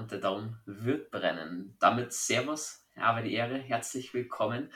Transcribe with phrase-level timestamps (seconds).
[0.00, 1.76] und der Daumen wird brennen.
[1.78, 4.72] Damit Servus, habe die Ehre, herzlich willkommen.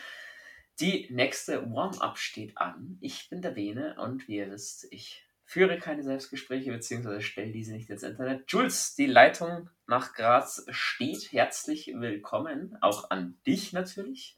[0.81, 2.99] Die nächste Warm-up steht an.
[3.01, 7.21] Ich bin der Bene und wie ihr wisst, ich führe keine Selbstgespräche bzw.
[7.23, 8.45] stelle diese nicht ins Internet.
[8.49, 11.33] Jules, die Leitung nach Graz steht.
[11.33, 14.37] Herzlich willkommen, auch an dich natürlich.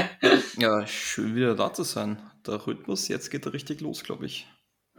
[0.56, 2.22] ja, schön wieder da zu sein.
[2.46, 4.46] Der Rhythmus, jetzt geht er richtig los, glaube ich.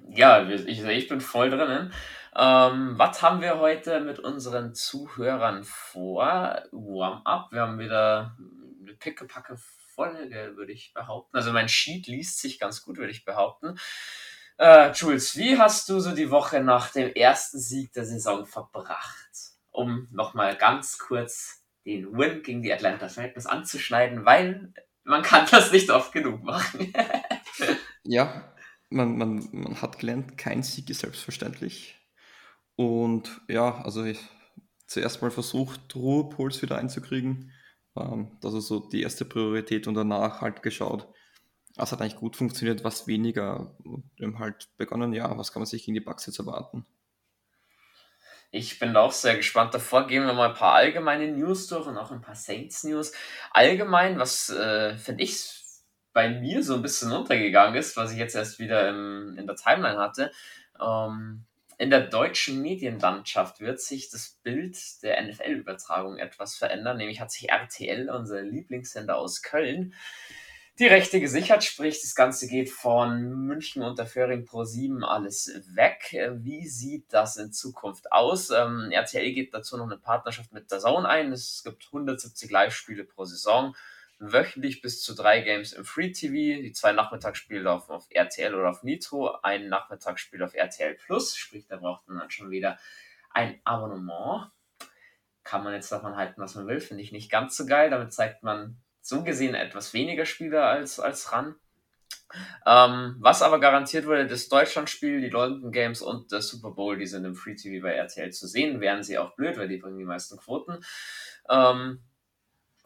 [0.09, 1.94] Ja, ich, ich bin voll drinnen.
[2.35, 6.63] Ähm, was haben wir heute mit unseren Zuhörern vor?
[6.71, 7.52] Warm-up.
[7.52, 8.38] Wir haben wieder
[8.81, 9.57] eine pickepacke
[9.95, 11.35] Folge, würde ich behaupten.
[11.35, 13.77] Also mein Sheet liest sich ganz gut, würde ich behaupten.
[14.57, 19.30] Äh, Jules, wie hast du so die Woche nach dem ersten Sieg der Saison verbracht?
[19.71, 25.72] Um nochmal ganz kurz den Win gegen die Atlanta Falcons anzuschneiden, weil man kann das
[25.72, 26.94] nicht oft genug machen.
[28.03, 28.53] ja,
[28.89, 31.98] man, man, man hat gelernt, kein Sieg ist selbstverständlich.
[32.80, 34.22] Und ja, also ich
[34.88, 37.52] zuerst mal versucht, Ruhepuls wieder einzukriegen.
[37.97, 41.05] Ähm, das ist so die erste Priorität und danach halt geschaut,
[41.75, 43.75] was hat eigentlich gut funktioniert, was weniger.
[43.83, 46.85] Und halt begonnen, ja, was kann man sich gegen die Bugs jetzt erwarten?
[48.50, 49.73] Ich bin auch sehr gespannt.
[49.73, 53.11] Davor gehen wir mal ein paar allgemeine News durch und auch ein paar Saints-News.
[53.52, 55.66] Allgemein, was äh, finde ich
[56.13, 59.57] bei mir so ein bisschen untergegangen ist, was ich jetzt erst wieder im, in der
[59.57, 60.31] Timeline hatte.
[60.80, 61.45] Ähm,
[61.80, 66.97] in der deutschen Medienlandschaft wird sich das Bild der NFL-Übertragung etwas verändern.
[66.97, 69.94] Nämlich hat sich RTL, unser Lieblingssender aus Köln,
[70.77, 76.16] die Rechte gesichert, sprich das Ganze geht von München unter Föhring Pro 7 alles weg.
[76.41, 78.50] Wie sieht das in Zukunft aus?
[78.50, 81.31] Ähm, RTL geht dazu noch eine Partnerschaft mit der Zone ein.
[81.31, 83.73] Es gibt 170 Live-Spiele pro Saison
[84.20, 88.69] wöchentlich bis zu drei Games im Free TV, die zwei Nachmittagsspiele auf, auf RTL oder
[88.69, 92.78] auf Nitro, ein Nachmittagsspiel auf RTL Plus, sprich, da braucht man dann schon wieder
[93.31, 94.52] ein Abonnement.
[95.44, 97.90] Kann man jetzt davon halten, was man will, finde ich nicht ganz so geil.
[97.90, 101.56] Damit zeigt man so gesehen etwas weniger Spiele als, als ran.
[102.66, 107.08] Ähm, was aber garantiert wurde, das Deutschlandspiel, die London Games und der Super Bowl, die
[107.08, 108.81] sind im Free TV bei RTL zu sehen.
[108.81, 110.84] Wären sie auch blöd, weil die bringen die meisten Quoten.
[111.50, 112.03] Ähm,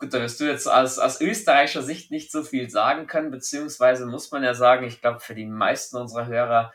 [0.04, 4.06] Gut, da wirst du jetzt aus, aus österreichischer Sicht nicht so viel sagen können, beziehungsweise
[4.06, 6.74] muss man ja sagen, ich glaube, für die meisten unserer Hörer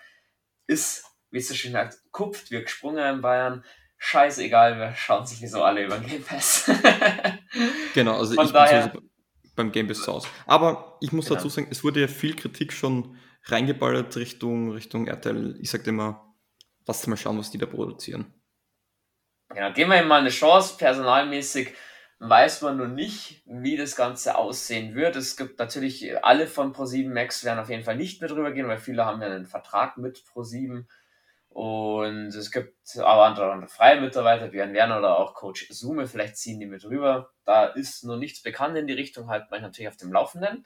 [0.67, 3.67] ist, wie es so schön sagt, kupft wir gesprungen in Bayern.
[3.99, 6.71] Scheißegal, wir schauen sich so alle über den Game Pass.
[7.95, 9.11] genau, also Von ich daher, bin
[9.55, 10.27] beim Game Pass Hause.
[10.47, 11.37] Aber ich muss genau.
[11.37, 15.59] dazu sagen, es wurde ja viel Kritik schon reingeballert Richtung, Richtung RTL.
[15.61, 16.35] Ich sage immer,
[16.87, 18.33] lass mal schauen, was die da produzieren.
[19.51, 21.75] Genau, geben wir ihm mal eine Chance, personalmäßig
[22.21, 25.17] weiß man noch nicht, wie das Ganze aussehen wird.
[25.17, 28.69] Es gibt natürlich, alle von Pro7 Max werden auf jeden Fall nicht mehr drüber gehen,
[28.69, 30.85] weil viele haben ja einen Vertrag mit Pro7.
[31.51, 36.37] Und es gibt aber andere, andere freie Mitarbeiter, Björn Werner oder auch Coach Sume, vielleicht
[36.37, 37.31] ziehen die mit rüber.
[37.45, 40.65] Da ist noch nichts bekannt in die Richtung, halt man natürlich auf dem Laufenden.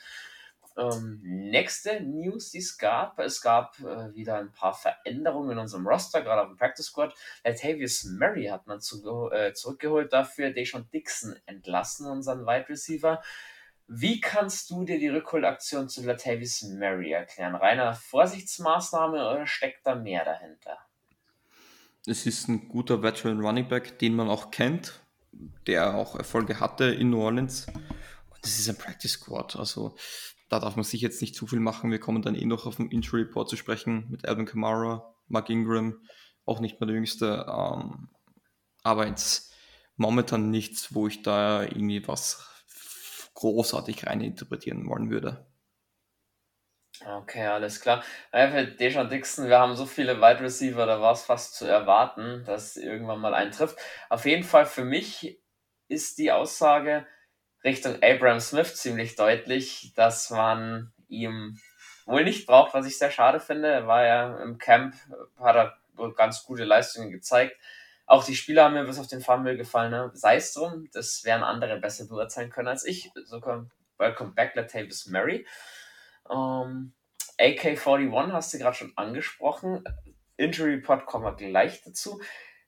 [0.76, 5.86] Ähm, nächste News, die es gab, es gab äh, wieder ein paar Veränderungen in unserem
[5.86, 7.14] Roster, gerade auf dem Practice Squad.
[7.44, 13.22] Latavius Murray hat man zu, äh, zurückgeholt, dafür Deshaun Dixon entlassen, unseren Wide Receiver.
[13.86, 17.54] Wie kannst du dir die Rückholaktion zu Latavius Murray erklären?
[17.54, 20.78] Reiner Vorsichtsmaßnahme oder steckt da mehr dahinter?
[22.06, 25.02] Es ist ein guter Veteran Running Back, den man auch kennt,
[25.66, 27.66] der auch Erfolge hatte in New Orleans.
[27.66, 29.56] Und das ist ein Practice Squad.
[29.56, 29.94] Also
[30.52, 31.90] da darf man sich jetzt nicht zu viel machen.
[31.90, 35.48] Wir kommen dann eh noch auf den Injury Report zu sprechen mit Alvin Kamara, Mark
[35.48, 36.06] Ingram,
[36.44, 37.46] auch nicht mehr der Jüngste.
[37.48, 38.10] Ähm,
[38.82, 39.54] aber jetzt
[39.96, 42.46] momentan nichts, wo ich da irgendwie was
[43.32, 45.46] großartig reininterpretieren wollen würde.
[47.02, 48.04] Okay, alles klar.
[48.30, 52.44] Für Dejan Dixon, wir haben so viele Wide Receiver, da war es fast zu erwarten,
[52.44, 53.78] dass irgendwann mal eintrifft.
[54.10, 55.42] Auf jeden Fall für mich
[55.88, 57.06] ist die Aussage,
[57.64, 61.58] Richtung Abraham Smith ziemlich deutlich, dass man ihm
[62.06, 63.68] wohl nicht braucht, was ich sehr schade finde.
[63.68, 64.94] Er war ja im Camp,
[65.38, 65.78] hat er
[66.16, 67.56] ganz gute Leistungen gezeigt.
[68.06, 69.92] Auch die Spieler haben mir bis auf den Fumble gefallen.
[69.92, 70.10] Ne?
[70.14, 73.10] Sei es drum, das werden andere besser beurteilen können als ich.
[73.24, 73.66] Sogar
[73.98, 75.46] Welcome back, Latavius Murray.
[76.28, 76.92] Ähm,
[77.38, 79.84] AK-41 hast du gerade schon angesprochen.
[80.36, 82.20] Injury Report kommen wir gleich dazu.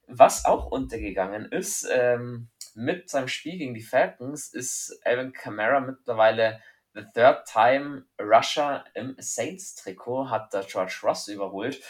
[0.06, 6.60] Was auch untergegangen ist, ähm, mit seinem Spiel gegen die Falcons ist Alvin Kamara mittlerweile
[6.94, 11.80] the third time Rusher im Saints-Trikot, hat der George Ross überholt.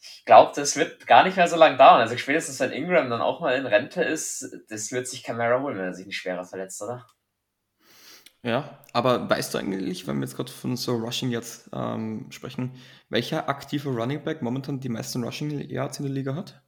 [0.00, 2.00] Ich glaube, das wird gar nicht mehr so lange dauern.
[2.00, 5.76] Also spätestens wenn Ingram dann auch mal in Rente ist, das wird sich Kamara holen,
[5.76, 7.06] wenn er sich nicht schwerer verletzt, oder?
[8.42, 12.72] Ja, aber weißt du eigentlich, wenn wir jetzt gerade von so Rushing jetzt ähm, sprechen,
[13.08, 16.62] welcher aktive Running Back momentan die meisten Rushing Yards in der Liga hat?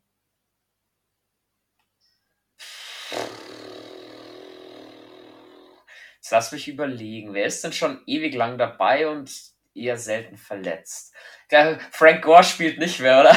[6.31, 9.33] Jetzt lass mich überlegen, wer ist denn schon ewig lang dabei und
[9.75, 11.13] eher selten verletzt?
[11.91, 13.37] Frank Gore spielt nicht mehr, oder?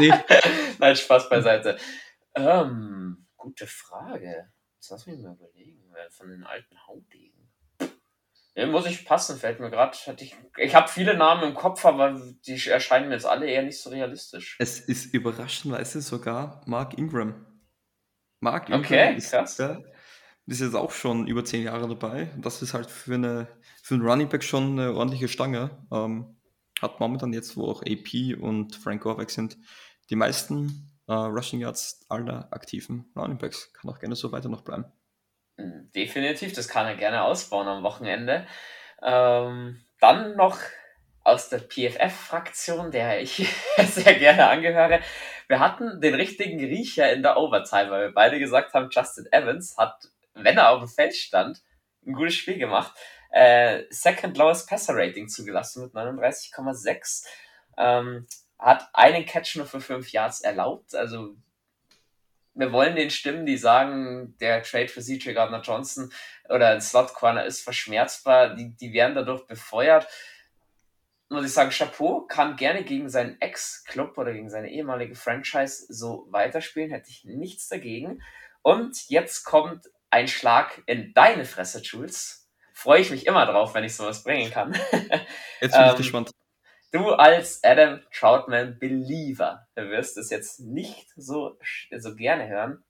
[0.00, 0.12] Nee.
[0.80, 1.78] Nein, Spaß beiseite.
[2.34, 4.50] Ähm, gute Frage.
[4.74, 7.52] Jetzt lass mich mal überlegen, wer von den alten Haudegen.
[8.56, 9.96] Ja, muss ich passen, fällt mir gerade.
[10.18, 13.80] Ich, ich habe viele Namen im Kopf, aber die erscheinen mir jetzt alle eher nicht
[13.80, 14.56] so realistisch.
[14.58, 17.46] Es ist überraschenderweise sogar Mark Ingram.
[18.40, 19.54] Mark Ingram okay, ist, krass.
[19.54, 19.84] Der,
[20.48, 22.30] ist jetzt auch schon über zehn Jahre dabei.
[22.38, 23.48] Das ist halt für, eine,
[23.82, 25.70] für einen Running Back schon eine ordentliche Stange.
[25.92, 26.36] Ähm,
[26.80, 29.56] hat momentan jetzt, wo auch AP und Frank Gore weg sind,
[30.10, 33.72] die meisten äh, Rushing Yards aller aktiven Running Backs.
[33.72, 34.84] Kann auch gerne so weiter noch bleiben.
[35.58, 38.46] Definitiv, das kann er gerne ausbauen am Wochenende.
[39.02, 40.58] Ähm, dann noch
[41.24, 43.46] aus der PFF-Fraktion, der ich
[43.84, 45.00] sehr gerne angehöre.
[45.48, 49.76] Wir hatten den richtigen Riecher in der Overtime, weil wir beide gesagt haben, Justin Evans
[49.76, 50.08] hat,
[50.42, 51.62] wenn er auf dem Feld stand,
[52.06, 52.92] ein gutes Spiel gemacht.
[53.30, 57.24] Äh, second lowest Passer Rating zugelassen mit 39,6.
[57.76, 58.26] Ähm,
[58.58, 60.94] hat einen Catch nur für 5 Yards erlaubt.
[60.94, 61.36] Also
[62.58, 66.12] wir wollen den stimmen, die sagen, der Trade für CJ Gardner Johnson
[66.48, 70.08] oder ein Slot Corner ist verschmerzbar, die, die werden dadurch befeuert.
[71.28, 76.26] Muss ich sagen, Chapeau kann gerne gegen seinen Ex-Club oder gegen seine ehemalige Franchise so
[76.30, 78.22] weiterspielen, hätte ich nichts dagegen.
[78.62, 82.48] Und jetzt kommt ein Schlag in deine Fresse, Jules.
[82.72, 84.72] Freue ich mich immer drauf, wenn ich sowas bringen kann.
[85.60, 86.30] Jetzt bin ich ähm, gespannt.
[86.92, 91.58] Du als Adam Troutman Believer wirst es jetzt nicht so,
[91.94, 92.82] so gerne hören.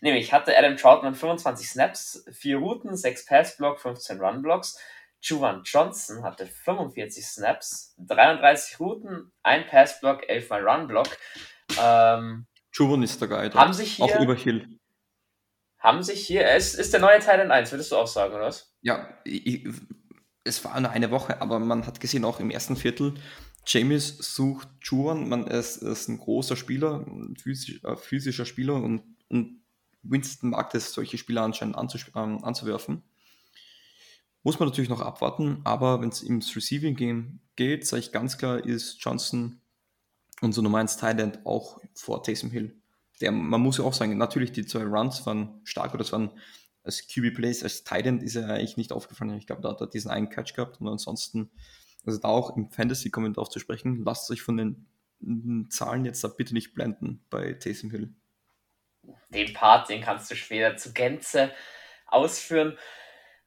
[0.00, 4.78] Nämlich hatte Adam Troutman 25 Snaps, 4 Routen, 6 Passblock, 15 Runblocks.
[5.20, 11.08] Juwan Johnson hatte 45 Snaps, 33 Routen, 1 Passblock, 11 mal Runblock.
[11.80, 13.54] Ähm, Juwan ist der Guide.
[13.54, 14.78] Haben sich hier, auch über Hill.
[15.78, 18.46] Haben sich hier, ist, ist der neue Teil in 1, würdest du auch sagen, oder
[18.46, 18.74] was?
[18.82, 19.66] Ja, ich,
[20.44, 23.14] es war nur eine Woche, aber man hat gesehen, auch im ersten Viertel,
[23.66, 29.02] James sucht Juan, man ist, ist ein großer Spieler, ein physisch, äh, physischer Spieler und,
[29.28, 29.60] und,
[30.02, 31.76] Winston mag es, solche Spieler anscheinend
[32.14, 33.02] ähm, anzuwerfen.
[34.42, 38.38] Muss man natürlich noch abwarten, aber wenn es ins Receiving Game geht, sage ich ganz
[38.38, 39.60] klar, ist Johnson
[40.40, 42.80] unser Nummer 1 Thailand auch vor Taysom Hill.
[43.20, 46.30] Der, man muss ja auch sagen, natürlich die zwei Runs waren stark oder es waren
[46.84, 49.36] als QB Plays, als Titan ist er eigentlich nicht aufgefallen.
[49.36, 51.50] Ich glaube, da hat er diesen einen Catch gehabt und ansonsten,
[52.06, 56.54] also da auch im Fantasy-Kommentar zu sprechen, lasst euch von den Zahlen jetzt da bitte
[56.54, 58.14] nicht blenden bei Taysom Hill.
[59.30, 61.52] Den Part, den kannst du später zu Gänze
[62.06, 62.78] ausführen.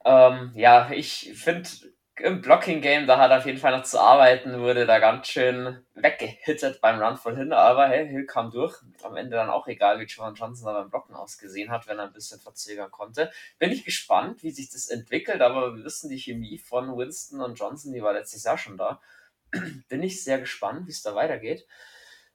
[0.05, 1.69] Ähm, ja, ich finde,
[2.17, 5.83] im Blocking-Game, da hat er auf jeden Fall noch zu arbeiten, wurde da ganz schön
[5.95, 8.77] weggehittet beim Run von hin, aber hey, Hill kam durch.
[9.03, 12.05] Am Ende dann auch egal, wie Jovan Johnson da beim Blocken ausgesehen hat, wenn er
[12.05, 13.31] ein bisschen verzögern konnte.
[13.59, 17.55] Bin ich gespannt, wie sich das entwickelt, aber wir wissen, die Chemie von Winston und
[17.55, 19.01] Johnson, die war letztes Jahr schon da.
[19.89, 21.65] Bin ich sehr gespannt, wie es da weitergeht.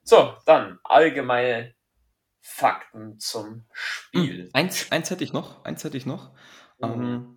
[0.03, 1.75] So, dann allgemeine
[2.39, 4.45] Fakten zum Spiel.
[4.45, 6.31] Hm, eins, eins hätte ich noch, eins hätte ich noch.
[6.79, 6.87] Mhm.
[6.87, 7.36] Ähm,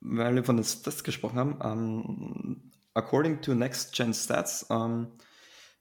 [0.00, 4.76] weil wir von den Stats gesprochen haben, um, ähm, according to Next Gen Stats um,
[4.76, 5.06] ähm,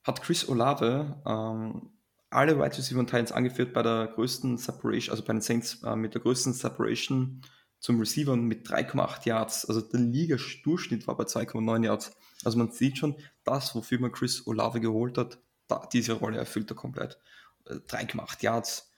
[0.03, 1.89] hat Chris Olave um, ähm,
[2.31, 5.95] alle Wide Receiver und Titans angeführt bei der größten Separation, also bei den Saints uh,
[5.95, 7.41] mit der größten Separation
[7.79, 9.65] zum Receiver mit 3,8 Yards.
[9.65, 12.15] Also der Liga-Durchschnitt war bei 2,9 Yards.
[12.43, 16.69] Also man sieht schon, das, wofür man Chris Olave geholt hat, da, diese Rolle erfüllt
[16.69, 17.17] er komplett.
[17.65, 18.91] 3,8 Yards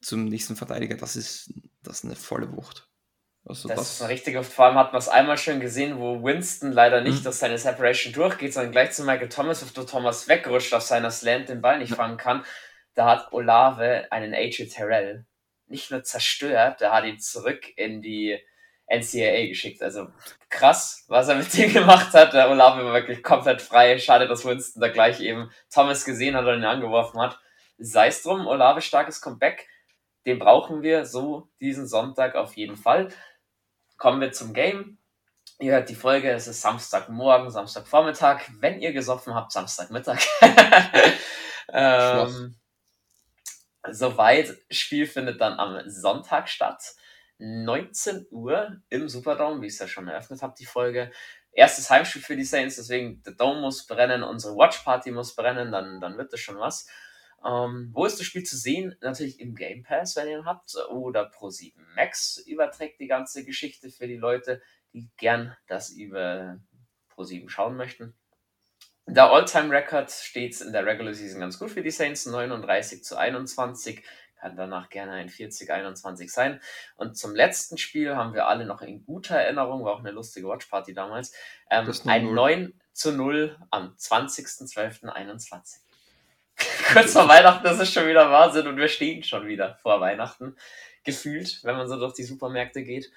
[0.00, 2.87] zum nächsten Verteidiger, das ist, das ist eine volle Wucht.
[3.48, 6.22] Also das, das ist eine richtige, vor allem hat man es einmal schon gesehen, wo
[6.22, 7.24] Winston leider nicht mhm.
[7.24, 11.10] durch seine Separation durchgeht, sondern gleich zu Michael Thomas, auf der Thomas wegrutscht auf seiner
[11.10, 12.44] Slant, den Ball nicht fangen kann.
[12.94, 15.24] Da hat Olave einen AJ Terrell
[15.68, 18.38] nicht nur zerstört, der hat ihn zurück in die
[18.88, 19.82] NCAA geschickt.
[19.82, 20.08] Also
[20.48, 22.32] krass, was er mit dem gemacht hat.
[22.32, 23.98] Der Olave war wirklich komplett frei.
[23.98, 27.38] Schade, dass Winston da gleich eben Thomas gesehen hat und ihn angeworfen hat.
[27.78, 29.68] Sei es drum, Olave starkes Comeback.
[30.26, 33.08] Den brauchen wir so diesen Sonntag auf jeden Fall
[33.98, 34.98] kommen wir zum Game.
[35.60, 38.42] Ihr hört die Folge, es ist Samstagmorgen, Samstagvormittag.
[38.60, 40.20] Wenn ihr gesoffen habt, Samstagmittag.
[41.72, 42.56] ähm,
[43.90, 44.56] soweit.
[44.70, 46.94] Spiel findet dann am Sonntag statt.
[47.38, 51.10] 19 Uhr im Superdome, wie ich es ja schon eröffnet habe, die Folge.
[51.52, 55.72] Erstes Heimspiel für die Saints, deswegen der Dome muss brennen, unsere Watch Party muss brennen,
[55.72, 56.86] dann, dann wird das schon was.
[57.44, 58.96] Ähm, wo ist das Spiel zu sehen?
[59.00, 63.90] Natürlich im Game Pass, wenn ihr ihn habt, oder Pro7 Max überträgt die ganze Geschichte
[63.90, 64.60] für die Leute,
[64.92, 66.58] die gern das über
[67.14, 68.14] Pro7 schauen möchten.
[69.06, 74.04] Der All-Time-Record steht in der Regular Season ganz gut für die Saints, 39 zu 21.
[74.38, 76.60] kann danach gerne ein 40-21 sein.
[76.96, 80.46] Und zum letzten Spiel haben wir alle noch in guter Erinnerung, war auch eine lustige
[80.46, 81.32] Watchparty damals,
[81.70, 85.87] ähm, ein 9 zu 0 am 20.12.21.
[86.92, 90.56] Kurz vor Weihnachten, das ist schon wieder Wahnsinn und wir stehen schon wieder vor Weihnachten,
[91.04, 93.10] gefühlt, wenn man so durch die Supermärkte geht.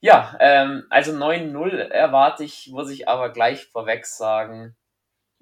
[0.00, 4.76] Ja, ähm, also 9-0 erwarte ich, muss ich aber gleich vorweg sagen,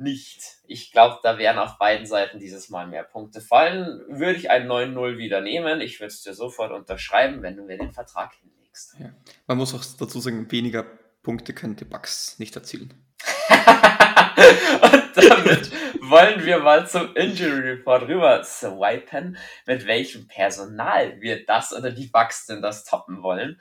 [0.01, 0.59] nicht.
[0.67, 4.01] Ich glaube, da werden auf beiden Seiten dieses Mal mehr Punkte fallen.
[4.09, 5.81] Würde ich ein 9-0 wieder nehmen.
[5.81, 8.97] Ich würde es dir sofort unterschreiben, wenn du mir den Vertrag hinlegst.
[8.99, 9.11] Ja.
[9.47, 10.85] Man muss auch dazu sagen, weniger
[11.23, 12.95] Punkte können die Bugs nicht erzielen.
[14.83, 15.71] Und damit
[16.11, 22.09] wollen wir mal zum Injury Report rüber swipen, mit welchem Personal wir das oder die
[22.09, 23.61] Bugs denn das toppen wollen.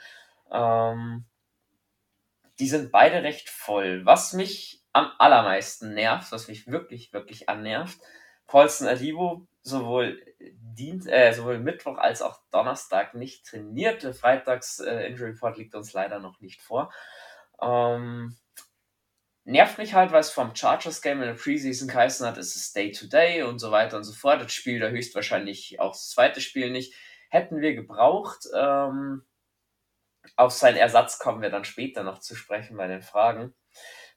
[0.52, 1.26] Ähm,
[2.60, 4.06] die sind beide recht voll.
[4.06, 8.00] Was mich am allermeisten nervt, was mich wirklich, wirklich annervt,
[8.48, 14.02] Paulson Alivo sowohl, dient, äh, sowohl Mittwoch als auch Donnerstag nicht trainiert.
[14.02, 16.92] Der Freitags äh, Injury Report liegt uns leider noch nicht vor.
[17.62, 18.36] Ähm,
[19.50, 22.92] nervt mich halt, es vom Chargers Game in der Preseason geheißen hat, es ist Day
[22.92, 24.42] to Day und so weiter und so fort.
[24.42, 26.94] Das Spiel da höchstwahrscheinlich auch das zweite Spiel nicht.
[27.30, 28.46] Hätten wir gebraucht.
[28.56, 29.24] Ähm,
[30.36, 33.56] auf seinen Ersatz kommen wir dann später noch zu sprechen bei den Fragen.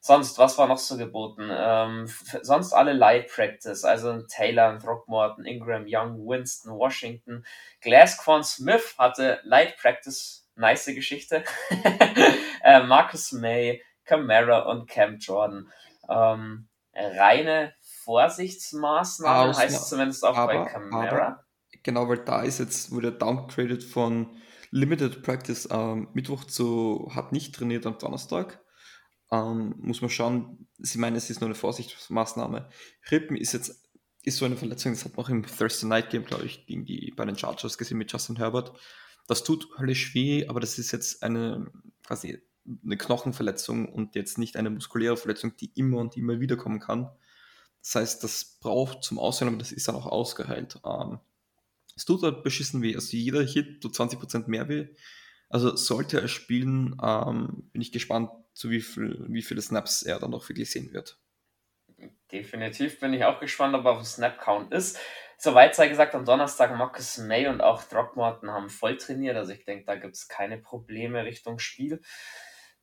[0.01, 1.49] Sonst, was war noch so geboten?
[1.49, 7.45] Ähm, sonst alle Light Practice, also Taylor, Throckmorton, Ingram, Young, Winston, Washington.
[7.81, 11.43] Glasquan Smith hatte Light Practice, nice Geschichte.
[12.63, 15.71] äh, Marcus May, Camara und Cam Jordan.
[16.09, 21.43] Ähm, reine Vorsichtsmaßnahme Ausna heißt zumindest auch aber, bei Camara.
[21.83, 24.37] genau, weil da ist jetzt, wurde downgraded von
[24.71, 28.59] Limited Practice am Mittwoch zu, hat nicht trainiert am Donnerstag.
[29.31, 32.69] Ähm, muss man schauen, sie meinen, es ist nur eine Vorsichtsmaßnahme.
[33.09, 33.83] Rippen ist jetzt
[34.23, 36.85] ist so eine Verletzung, das hat man auch im Thursday Night Game, glaube ich, gegen
[36.85, 38.71] die bei den Chargers gesehen mit Justin Herbert.
[39.27, 41.67] Das tut höllisch weh, aber das ist jetzt eine
[42.05, 42.41] quasi
[42.83, 47.09] eine Knochenverletzung und jetzt nicht eine muskuläre Verletzung, die immer und immer wieder kommen kann.
[47.81, 50.79] Das heißt, das braucht zum Aussehen, aber das ist dann auch ausgeheilt.
[50.85, 51.19] Ähm,
[51.95, 52.95] es tut halt beschissen weh.
[52.95, 54.87] Also jeder Hit tut 20% mehr weh.
[55.49, 60.19] Also sollte er spielen, ähm, bin ich gespannt, zu wie, viel, wie viele Snaps er
[60.19, 61.19] dann noch wirklich sehen wird.
[62.31, 64.97] Definitiv bin ich auch gespannt, ob er auf dem Snap-Count ist.
[65.37, 69.35] Soweit sei gesagt, am Donnerstag Marcus May und auch Throckmorton haben voll trainiert.
[69.35, 72.01] Also ich denke, da gibt es keine Probleme Richtung Spiel.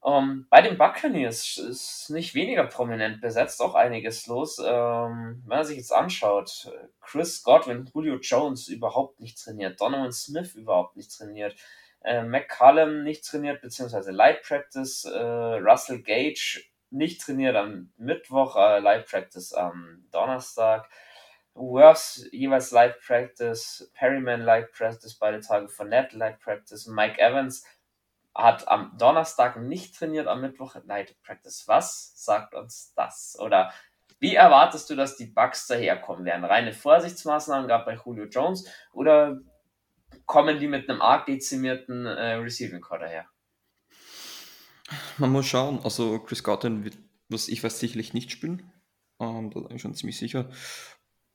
[0.05, 4.59] Ähm, bei den Buccaneers ist nicht weniger prominent besetzt, auch einiges los.
[4.59, 10.55] Ähm, wenn man sich jetzt anschaut, Chris Godwin, Julio Jones überhaupt nicht trainiert, Donovan Smith
[10.55, 11.55] überhaupt nicht trainiert,
[12.03, 18.81] äh, McCallum nicht trainiert, beziehungsweise Light Practice, äh, Russell Gage nicht trainiert am Mittwoch, äh,
[18.81, 20.89] Light Practice am Donnerstag,
[21.53, 27.65] Worths jeweils Light Practice, Perryman Light Practice, beide Tage von Net Light Practice, Mike Evans
[28.35, 31.67] hat am Donnerstag nicht trainiert, am Mittwoch Night Practice.
[31.67, 33.37] Was sagt uns das?
[33.41, 33.73] Oder
[34.21, 36.45] wie erwartest du, dass die Bugs daherkommen werden?
[36.45, 39.41] Reine Vorsichtsmaßnahmen gab bei Julio Jones oder
[40.27, 43.27] kommen die mit einem arg dezimierten äh, Receiving Core daher?
[45.19, 45.81] Man muss schauen.
[45.83, 48.71] Also Chris Godwin wird, was ich weiß, sicherlich nicht spielen.
[49.19, 50.51] Ähm, da bin ich schon ziemlich sicher.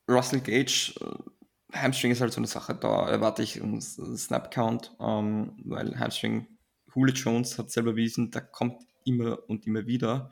[0.07, 4.95] Russell Gage, äh, Hamstring ist halt so eine Sache, da erwarte ich einen Snap Count,
[4.99, 6.47] ähm, weil Hamstring
[6.95, 10.31] Julio Jones hat selber bewiesen, da kommt immer und immer wieder.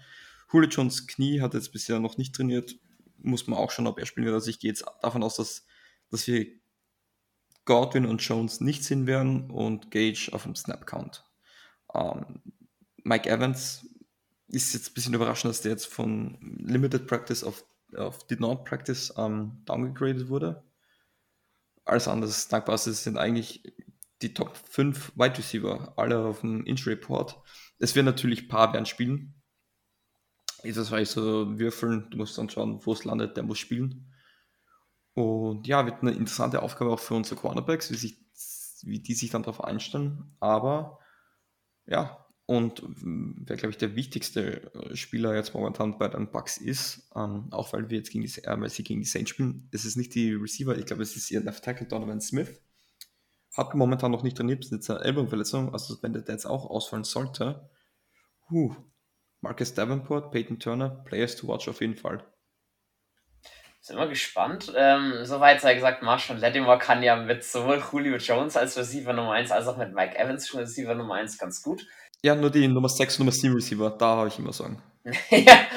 [0.51, 2.75] Julio Jones Knie hat jetzt bisher noch nicht trainiert,
[3.17, 4.35] muss man auch schauen, ob er spielen wird.
[4.35, 5.65] Also ich gehe jetzt davon aus, dass,
[6.09, 6.47] dass wir
[7.65, 11.23] Godwin und Jones nicht sehen werden und Gage auf dem Snap-Count.
[11.93, 12.41] Ähm,
[13.03, 13.87] Mike Evans
[14.47, 17.65] ist jetzt ein bisschen überraschend, dass der jetzt von Limited Practice auf,
[17.95, 20.63] auf Did Not Practice ähm, downgegradet wurde.
[21.85, 23.73] Alles anderes dankbar sind eigentlich
[24.23, 27.41] die Top 5 Wide Receiver, alle auf dem Injury Report.
[27.79, 29.41] Es werden natürlich ein paar werden spielen.
[30.63, 34.13] Das war so würfeln, du musst dann schauen, wo es landet, der muss spielen.
[35.13, 38.17] Und ja, wird eine interessante Aufgabe auch für unsere Cornerbacks, wie, sich,
[38.83, 40.35] wie die sich dann darauf einstellen.
[40.39, 40.99] Aber
[41.85, 47.09] ja, und wer, glaube ich, der wichtigste äh, Spieler jetzt momentan bei den Bucks ist,
[47.15, 49.85] ähm, auch weil wir jetzt gegen die, äh, weil sie gegen die Saints spielen, es
[49.85, 52.61] ist nicht die Receiver, ich glaube, es ist ihr Left Tackle Donovan Smith
[53.55, 57.69] hat momentan noch nicht trainiert, ist eine Ellbogenverletzung, also wenn der jetzt auch ausfallen sollte,
[58.49, 58.75] huh,
[59.41, 62.23] Marcus Davenport, Peyton Turner, Players to watch auf jeden Fall.
[63.81, 64.71] Sind wir gespannt.
[64.77, 69.33] Ähm, soweit sei gesagt, Marshall Lattimore kann ja mit sowohl Julio Jones als Receiver Nummer
[69.33, 71.85] 1 als auch mit Mike Evans schon Receiver Nummer 1 ganz gut.
[72.23, 74.81] Ja, nur die Nummer 6, Nummer 7 Receiver, da habe ich immer Sorgen.
[75.29, 75.67] ja,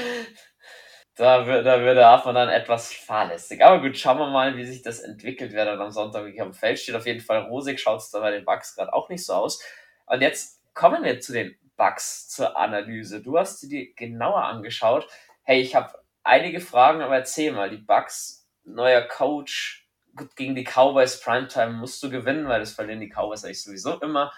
[1.16, 3.64] da, wird, da wird der Hafen dann etwas fahrlässig.
[3.64, 6.52] Aber gut, schauen wir mal, wie sich das entwickelt, wer dann am Sonntag wirklich am
[6.52, 6.94] Feld steht.
[6.94, 9.62] Auf jeden Fall rosig schaut es da bei den Bugs gerade auch nicht so aus.
[10.04, 13.22] Und jetzt kommen wir zu den Bugs zur Analyse.
[13.22, 15.08] Du hast sie dir genauer angeschaut.
[15.42, 20.64] Hey, ich habe einige Fragen, aber erzähl mal, die Bugs, neuer Coach, gut, gegen die
[20.64, 24.32] Cowboys Primetime musst du gewinnen, weil das verlieren die Cowboys eigentlich sowieso immer.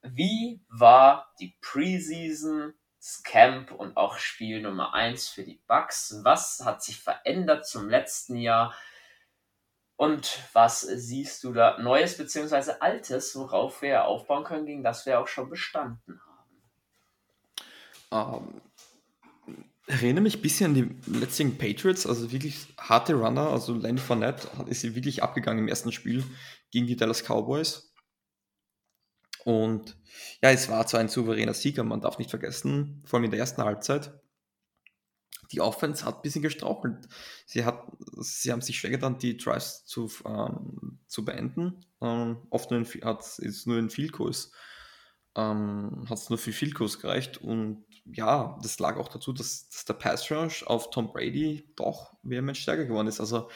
[0.00, 2.72] Wie war die Preseason
[3.24, 6.20] Camp und auch Spiel Nummer 1 für die Bucks.
[6.22, 8.74] Was hat sich verändert zum letzten Jahr?
[9.96, 12.72] Und was siehst du da Neues bzw.
[12.80, 16.20] Altes, worauf wir aufbauen können, gegen das wir auch schon bestanden
[18.10, 18.42] haben?
[18.50, 18.60] Ähm,
[19.86, 23.48] erinnere mich ein bisschen an die letzten Patriots, also wirklich harte Runner.
[23.48, 26.24] Also Lenny Fournette ist sie wirklich abgegangen im ersten Spiel
[26.70, 27.91] gegen die Dallas Cowboys.
[29.44, 29.96] Und
[30.42, 33.40] ja, es war zwar ein souveräner Sieger, man darf nicht vergessen, vor allem in der
[33.40, 34.12] ersten Halbzeit.
[35.50, 37.08] Die Offense hat ein bisschen gestrauchelt.
[37.44, 37.86] Sie, hat,
[38.20, 41.84] sie haben sich schwer getan, die Drives zu, ähm, zu beenden.
[42.00, 44.12] Ähm, oft nur in, hat es nur in Field
[45.34, 47.38] ähm, nur für Field Goals gereicht.
[47.38, 52.16] Und ja, das lag auch dazu, dass, dass der Pass Rush auf Tom Brady doch
[52.22, 53.20] vehement stärker geworden ist.
[53.20, 53.50] Also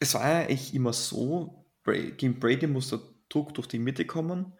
[0.00, 4.54] es war ja eigentlich immer so, gegen Brady musste Druck durch die Mitte kommen.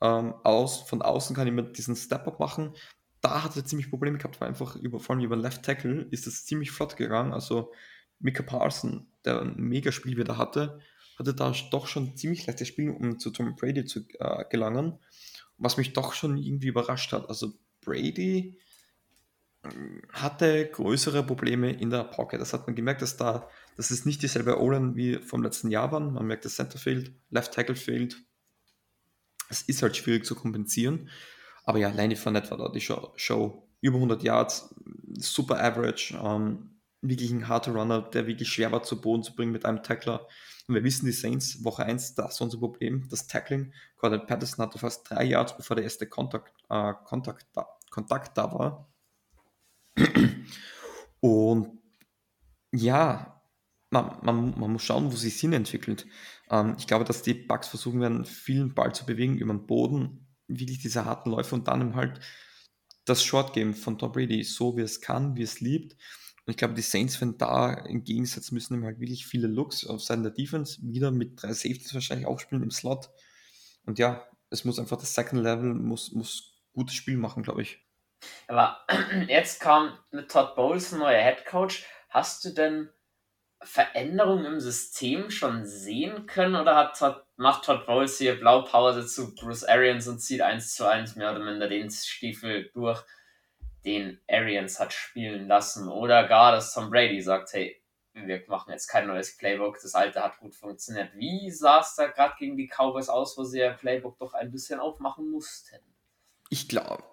[0.00, 2.74] Ähm, aus, von außen kann ich mir diesen Step-Up machen.
[3.20, 6.26] Da hat er ziemlich Probleme gehabt, weil einfach über, vor allem über Left Tackle ist
[6.26, 7.32] es ziemlich flott gegangen.
[7.32, 7.72] Also
[8.20, 10.80] Mika Parson, der ein mega Spiel wieder hatte,
[11.18, 14.98] hatte da doch schon ziemlich leichtes Spiel, um zu Tom Brady zu äh, gelangen.
[15.56, 17.28] Was mich doch schon irgendwie überrascht hat.
[17.28, 18.58] Also Brady
[20.12, 22.40] hatte größere Probleme in der Pocket.
[22.40, 25.92] Das hat man gemerkt, dass da, dass es nicht dieselbe O-Line wie vom letzten Jahr
[25.92, 26.12] waren.
[26.12, 28.16] Man merkt, das Center fehlt, Left Tackle fehlt,
[29.50, 31.08] es ist halt schwierig zu kompensieren.
[31.64, 33.12] Aber ja, Lenny Fournette war da die Show.
[33.16, 33.68] Show.
[33.80, 34.74] Über 100 Yards,
[35.18, 39.52] super Average, ähm, wirklich ein harter Runner, der wirklich schwer war zu Boden zu bringen
[39.52, 40.26] mit einem Tackler.
[40.66, 43.72] Und wir wissen, die Saints, Woche 1, das war unser Problem, das Tackling.
[43.98, 48.52] Gordon Patterson hatte fast drei Yards, bevor der erste Kontakt, äh, Kontakt, da, Kontakt da
[48.52, 48.88] war.
[51.20, 51.78] Und
[52.72, 53.42] ja,
[53.90, 56.06] man, man, man muss schauen, wo sich Sinn entwickelt.
[56.50, 60.26] Ähm, ich glaube, dass die Bugs versuchen werden, vielen Ball zu bewegen über den Boden,
[60.46, 62.20] wirklich diese harten Läufe und dann halt
[63.04, 65.94] das Short Game von Tom Brady, so wie es kann, wie es liebt.
[66.44, 69.86] Und ich glaube, die Saints werden da im Gegensatz müssen ihm halt wirklich viele Looks
[69.86, 73.10] auf Seiten der Defense wieder mit drei Safeties wahrscheinlich aufspielen im Slot.
[73.84, 77.87] Und ja, es muss einfach das Second Level, muss, muss gutes Spiel machen, glaube ich.
[78.46, 78.84] Aber
[79.28, 81.84] jetzt kam mit Todd Bowles ein neuer Head Coach.
[82.08, 82.90] Hast du denn
[83.62, 89.34] Veränderungen im System schon sehen können oder hat Todd, macht Todd Bowles hier Blaupause zu
[89.34, 93.02] Bruce Arians und zieht eins zu eins mehr oder minder den Stiefel durch,
[93.84, 95.88] den Arians hat spielen lassen?
[95.88, 97.82] Oder gar, dass Tom Brady sagt, hey,
[98.14, 101.10] wir machen jetzt kein neues Playbook, das alte hat gut funktioniert.
[101.14, 104.50] Wie sah es da gerade gegen die Cowboys aus, wo sie ihr Playbook doch ein
[104.50, 105.76] bisschen aufmachen mussten?
[106.48, 107.04] Ich glaube,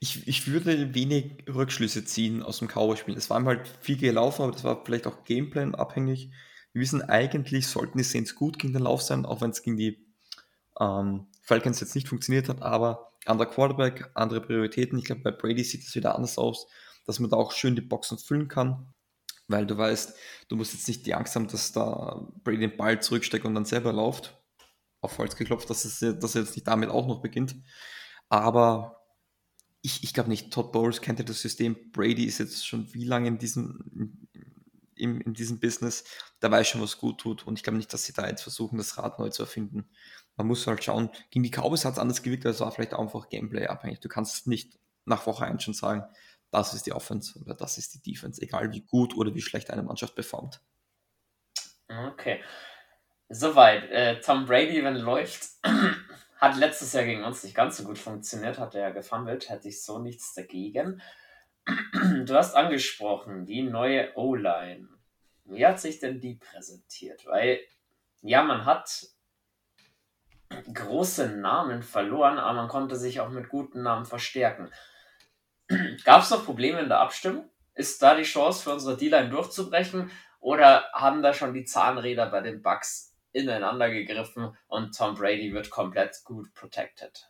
[0.00, 3.16] ich, ich würde wenig Rückschlüsse ziehen aus dem Cowboy-Spiel.
[3.16, 6.30] Es war halt viel gelaufen, aber das war vielleicht auch Gameplan abhängig.
[6.72, 9.76] Wir wissen eigentlich, sollten die Saints gut gegen den Lauf sein, auch wenn es gegen
[9.76, 10.04] die
[10.80, 14.98] ähm, Falcons jetzt nicht funktioniert hat, aber anderer Quarterback, andere Prioritäten.
[14.98, 16.66] Ich glaube, bei Brady sieht es wieder anders aus,
[17.06, 18.92] dass man da auch schön die Boxen füllen kann,
[19.48, 20.14] weil du weißt,
[20.48, 23.64] du musst jetzt nicht die Angst haben, dass da Brady den Ball zurücksteckt und dann
[23.64, 24.38] selber läuft.
[25.00, 27.56] Auf Holz geklopft, dass, es, dass er jetzt nicht damit auch noch beginnt.
[28.42, 29.04] Aber
[29.80, 31.76] ich, ich glaube nicht, Todd Bowles kennt ja das System.
[31.92, 34.26] Brady ist jetzt schon wie lange in diesem,
[34.96, 36.04] in, in diesem Business,
[36.42, 37.46] der weiß schon, was gut tut.
[37.46, 39.88] Und ich glaube nicht, dass sie da jetzt versuchen, das Rad neu zu erfinden.
[40.36, 43.28] Man muss halt schauen, gegen die Cowboys hat es anders gewirkt, also war vielleicht einfach
[43.28, 44.00] Gameplay abhängig.
[44.00, 46.04] Du kannst nicht nach Woche 1 schon sagen,
[46.50, 49.70] das ist die Offense oder das ist die Defense, egal wie gut oder wie schlecht
[49.70, 50.60] eine Mannschaft performt.
[51.88, 52.42] Okay.
[53.28, 53.90] Soweit.
[53.90, 55.50] Äh, Tom Brady, wenn läuft,
[56.44, 59.66] Hat letztes Jahr gegen uns nicht ganz so gut funktioniert, hat er ja gefummelt, hätte
[59.66, 61.00] ich so nichts dagegen.
[62.26, 64.90] Du hast angesprochen, die neue O-Line.
[65.46, 67.24] Wie hat sich denn die präsentiert?
[67.24, 67.60] Weil,
[68.20, 69.06] ja, man hat
[70.74, 74.70] große Namen verloren, aber man konnte sich auch mit guten Namen verstärken.
[76.04, 77.48] Gab es noch Probleme in der Abstimmung?
[77.72, 80.10] Ist da die Chance für unsere D-Line durchzubrechen?
[80.40, 85.70] Oder haben da schon die Zahnräder bei den Bugs ineinander gegriffen und Tom Brady wird
[85.70, 87.28] komplett gut protected.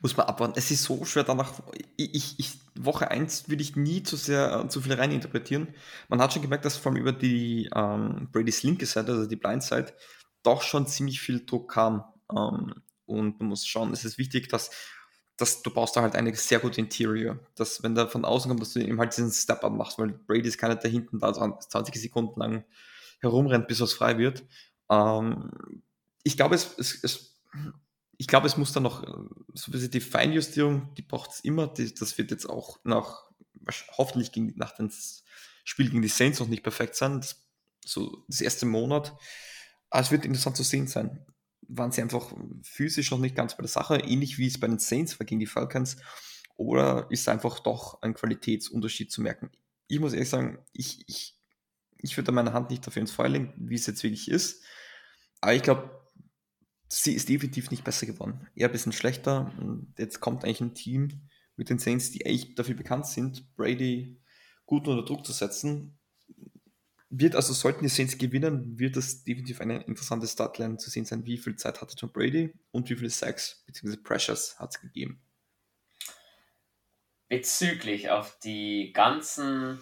[0.00, 0.54] Muss man abwarten.
[0.56, 1.62] Es ist so schwer danach.
[1.96, 5.74] Ich, ich, Woche 1 würde ich nie zu sehr äh, zu viel reininterpretieren.
[6.08, 9.36] Man hat schon gemerkt, dass vor allem über die ähm, Bradys linke Seite, also die
[9.36, 9.94] Blind Side,
[10.42, 12.04] doch schon ziemlich viel Druck kam.
[12.30, 12.74] Ähm,
[13.06, 14.70] und man muss schauen, es ist wichtig, dass
[15.36, 17.38] dass du baust da halt eine sehr gute Interior.
[17.56, 20.48] Dass, wenn der von außen kommt, dass du ihm halt diesen Step-Up machst, weil Brady
[20.48, 22.64] ist keiner, der hinten da 20 Sekunden lang
[23.20, 24.44] herumrennt, bis was frei wird.
[24.90, 25.50] Ähm,
[26.22, 27.42] ich glaube, es, es, es,
[28.16, 29.06] ich glaube, es muss da noch
[29.52, 31.66] so die Feinjustierung, die braucht es immer.
[31.68, 33.30] Die, das wird jetzt auch nach,
[33.96, 34.90] hoffentlich gegen, nach dem
[35.64, 37.20] Spiel gegen die Saints noch nicht perfekt sein.
[37.20, 37.46] Das,
[37.84, 39.14] so das erste Monat.
[39.90, 41.24] Aber es wird interessant zu sehen sein
[41.68, 44.78] waren sie einfach physisch noch nicht ganz bei der Sache, ähnlich wie es bei den
[44.78, 45.96] Saints war gegen die Falcons,
[46.56, 49.50] oder ist einfach doch ein Qualitätsunterschied zu merken?
[49.88, 51.40] Ich muss ehrlich sagen, ich, ich,
[51.98, 54.62] ich würde meine Hand nicht dafür ins Feuer legen, wie es jetzt wirklich ist,
[55.40, 55.90] aber ich glaube,
[56.88, 58.46] sie ist definitiv nicht besser geworden.
[58.54, 59.52] Eher ein bisschen schlechter.
[59.58, 64.20] Und jetzt kommt eigentlich ein Team mit den Saints, die eigentlich dafür bekannt sind, Brady
[64.66, 65.98] gut unter Druck zu setzen
[67.18, 71.24] wird also, sollten die Saints gewinnen, wird das definitiv eine interessante Startline zu sehen sein,
[71.24, 73.96] wie viel Zeit hatte Tom Brady und wie viele Sacks bzw.
[73.96, 75.22] Pressures hat es gegeben.
[77.28, 79.80] Bezüglich auf die ganzen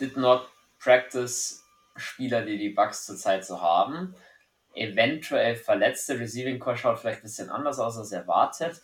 [0.00, 0.48] Did Not
[0.80, 1.64] Practice
[1.96, 4.14] Spieler, die die Bucks zurzeit so haben,
[4.74, 8.80] eventuell verletzte Receiving Core schaut vielleicht ein bisschen anders aus als erwartet.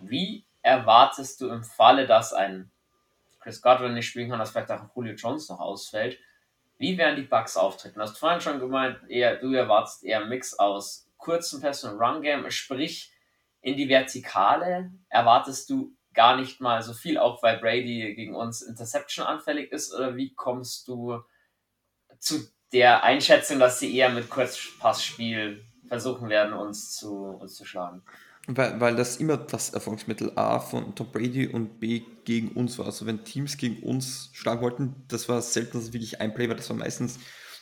[0.00, 2.70] Wie erwartest du im Falle, dass ein
[3.40, 6.18] Chris Godwin nicht spielen kann, dass vielleicht auch Julio Jones noch ausfällt,
[6.78, 7.94] wie werden die Bugs auftreten?
[7.94, 12.00] Du hast vorhin schon gemeint, eher, du erwartest eher einen Mix aus kurzen Pässen und
[12.00, 13.12] Run-Game, sprich
[13.62, 18.62] in die Vertikale erwartest du gar nicht mal so viel, auch weil Brady gegen uns
[18.62, 21.20] Interception anfällig ist, oder wie kommst du
[22.18, 22.40] zu
[22.72, 28.02] der Einschätzung, dass sie eher mit Kurzpassspiel versuchen werden, uns zu, uns zu schlagen?
[28.48, 32.86] Weil, weil das immer das Erfolgsmittel A von Tom Brady und B gegen uns war.
[32.86, 36.70] Also wenn Teams gegen uns schlagen wollten, das war selten wirklich ein Play, weil das
[36.70, 37.18] war meistens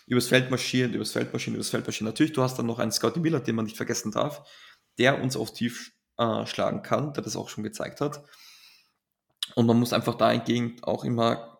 [0.07, 2.07] übers Feld marschieren, übers Feld marschieren, übers Feld marschieren.
[2.07, 4.47] Natürlich, du hast dann noch einen Scotty Miller, den man nicht vergessen darf,
[4.99, 8.25] der uns auf tief äh, schlagen kann, der das auch schon gezeigt hat.
[9.55, 11.59] Und man muss einfach dahingehend auch immer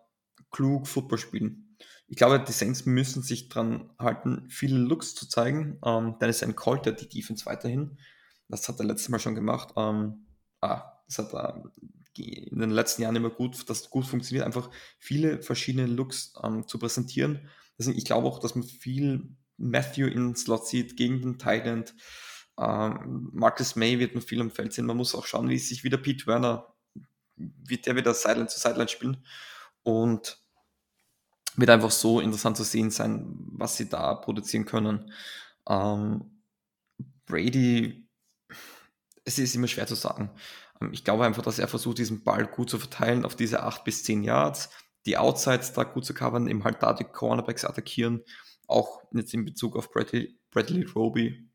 [0.51, 1.77] klug Football spielen.
[2.07, 5.79] Ich glaube, die Saints müssen sich dran halten, viele Looks zu zeigen.
[5.85, 7.97] Ähm, dann ist ein Colt, der die Defense weiterhin
[8.47, 9.73] das hat er letztes Mal schon gemacht.
[9.75, 10.25] Ähm,
[10.61, 11.63] ah, das hat er
[12.17, 16.79] in den letzten Jahren immer gut, das gut funktioniert, einfach viele verschiedene Looks ähm, zu
[16.79, 17.49] präsentieren.
[17.77, 21.93] Deswegen, ich glaube auch, dass man viel Matthew in Slot sieht gegen den Thailand.
[22.59, 24.85] Ähm, Marcus May wird man viel am Feld sehen.
[24.85, 26.73] Man muss auch schauen, wie sich wieder Pete Werner,
[27.35, 29.25] wird der wieder Sideline zu Sideline spielen.
[29.83, 30.39] Und
[31.57, 35.11] wird einfach so interessant zu sehen sein, was sie da produzieren können.
[35.67, 36.41] Ähm,
[37.25, 38.05] Brady
[39.25, 40.29] es ist immer schwer zu sagen.
[40.79, 43.83] Ähm, ich glaube einfach, dass er versucht, diesen Ball gut zu verteilen auf diese 8
[43.83, 44.69] bis 10 Yards,
[45.05, 48.23] die Outsides da gut zu covern, eben halt da die Cornerbacks attackieren,
[48.67, 51.49] auch jetzt in Bezug auf Bradley, Bradley Roby.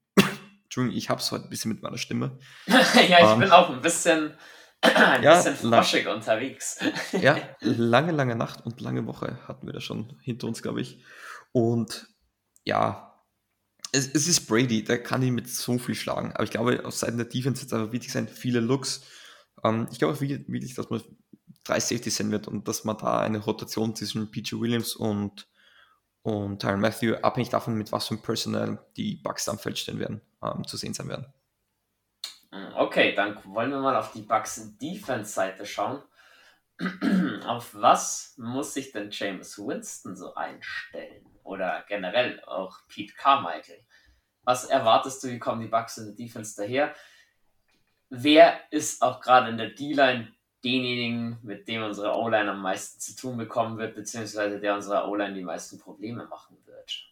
[0.70, 2.38] Entschuldigung, ich hab's heute ein bisschen mit meiner Stimme.
[2.68, 4.34] ja, ich ähm, bin auch ein bisschen,
[4.82, 6.78] ein ja, bisschen froschig unterwegs.
[7.20, 11.02] ja, lange, lange Nacht und lange Woche hatten wir da schon hinter uns, glaube ich.
[11.50, 12.06] Und
[12.64, 13.20] ja,
[13.90, 16.30] es, es, ist Brady, der kann ihn mit so viel schlagen.
[16.34, 19.02] Aber ich glaube, auf Seiten der Defense wird es einfach wichtig sein, viele Looks.
[19.64, 21.02] Ähm, ich glaube auch wirklich, dass man
[21.64, 25.48] drei Safety sehen wird und dass man da eine Rotation zwischen PG Williams und,
[26.22, 29.98] und Tyron Matthew, abhängig davon, mit was für einem Personal die Bucks am Feld stehen
[29.98, 31.26] werden, ähm, zu sehen sein werden.
[32.52, 36.02] Hm, okay, dann wollen wir mal auf die Bucks Defense-Seite schauen.
[37.46, 41.30] auf was muss sich denn James Winston so einstellen?
[41.50, 43.84] oder generell auch Pete Carmichael.
[44.44, 46.94] Was erwartest du, wie kommen die Bucks in der Defense daher?
[48.08, 50.32] Wer ist auch gerade in der D-Line
[50.64, 55.34] denjenigen, mit dem unsere O-Line am meisten zu tun bekommen wird, beziehungsweise der unserer O-Line
[55.34, 57.09] die meisten Probleme machen wird?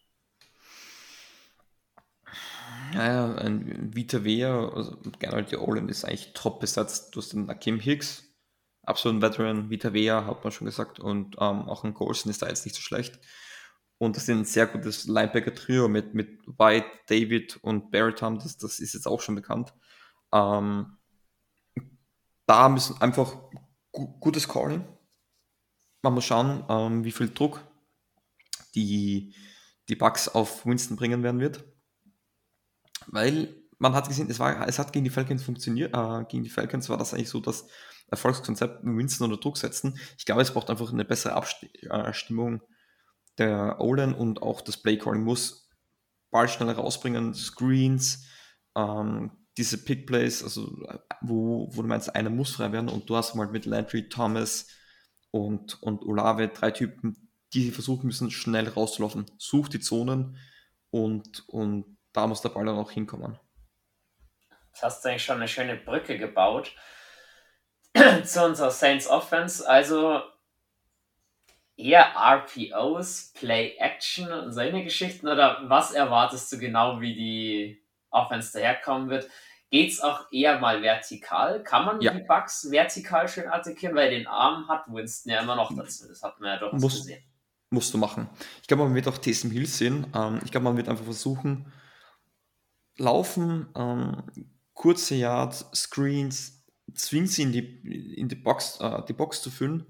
[2.95, 7.15] Naja, ein Vita Vea, also generell die O-Line ist eigentlich top besetzt.
[7.15, 8.25] Du hast den Akim Hicks,
[8.83, 12.49] absoluten Veteran, Vita Vea, hat man schon gesagt, und ähm, auch ein Golson ist da
[12.49, 13.21] jetzt nicht so schlecht.
[13.99, 18.39] Und das ist ein sehr gutes Linebacker-Trio mit, mit White, David und Barrett haben.
[18.39, 19.75] Das, das ist jetzt auch schon bekannt.
[20.33, 20.97] Ähm,
[22.47, 23.37] da müssen einfach
[23.93, 24.85] gu gutes Calling.
[26.03, 27.61] Man muss schauen, ähm, wie viel Druck
[28.75, 29.35] die,
[29.89, 31.65] die Bugs auf Winston bringen werden wird.
[33.11, 35.95] Weil man hat gesehen, es, war, es hat gegen die Falcons funktioniert.
[35.95, 37.67] Äh, gegen die Falcons war das eigentlich so das
[38.11, 39.99] Erfolgskonzept, Winston unter Druck setzen.
[40.17, 42.63] Ich glaube, es braucht einfach eine bessere Abstimmung
[43.37, 45.69] der O-Line und auch das Play-Calling muss
[46.31, 48.27] Ball schneller rausbringen, Screens,
[48.77, 50.77] ähm, diese Pick-Plays, also
[51.21, 54.69] wo, wo du meinst, einer muss frei werden und du hast mal mit Landry, Thomas
[55.31, 59.27] und, und Olave drei Typen, die versuchen müssen, schnell rauszulaufen.
[59.39, 60.37] Such die Zonen
[60.91, 63.39] und, und da muss der Ball dann auch hinkommen.
[64.73, 66.75] Jetzt hast du eigentlich schon eine schöne Brücke gebaut
[68.25, 69.69] zu unserer Saints Offense.
[69.69, 70.23] Also
[71.77, 78.53] eher RPOs, Play Action und solche Geschichten oder was erwartest du genau, wie die Offense
[78.53, 79.29] daherkommen wird?
[79.71, 81.63] Geht es auch eher mal vertikal?
[81.63, 82.13] Kann man ja.
[82.13, 83.95] die Bugs vertikal schön attackieren?
[83.95, 86.09] Weil den Arm hat Winston ja immer noch dazu.
[86.09, 87.23] Das hat man ja doch gesehen.
[87.71, 88.31] Musst du machen.
[88.63, 90.07] Ich glaube, man wird auch Taysom Hill sehen.
[90.15, 91.71] Ähm, ich glaube, man wird einfach versuchen,
[92.99, 94.23] laufen, ähm,
[94.75, 99.87] kurze Yards, Screens, zwingen sie in die, in die, Box, äh, die Box zu füllen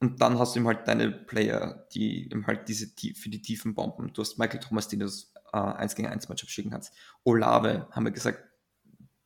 [0.00, 3.74] und dann hast du eben halt deine Player, die eben halt diese für die tiefen
[3.74, 4.12] Bomben.
[4.12, 6.92] Du hast Michael Thomas, den du das äh, 1 gegen 1 Matchup schicken kannst.
[7.22, 8.42] Olave, haben wir gesagt,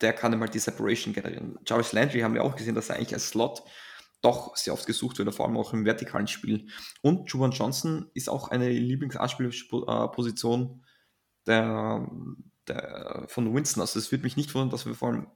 [0.01, 1.59] der kann eben halt die Separation generieren.
[1.67, 3.63] Jarvis Landry haben wir auch gesehen, dass er eigentlich als Slot
[4.21, 6.67] doch sehr oft gesucht wird, vor allem auch im vertikalen Spiel.
[7.03, 10.85] Und Juwan Johnson ist auch eine Lieblingsanspielposition
[11.47, 12.09] der,
[12.69, 13.81] der, von Winston.
[13.81, 15.27] Also es würde mich nicht wundern, dass wir vor allem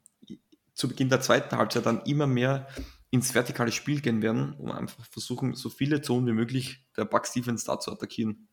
[0.75, 2.69] zu Beginn der zweiten Halbzeit dann immer mehr
[3.11, 7.33] ins vertikale Spiel gehen werden, um einfach versuchen, so viele Zonen wie möglich der Bucks
[7.33, 8.49] Defense da zu attackieren.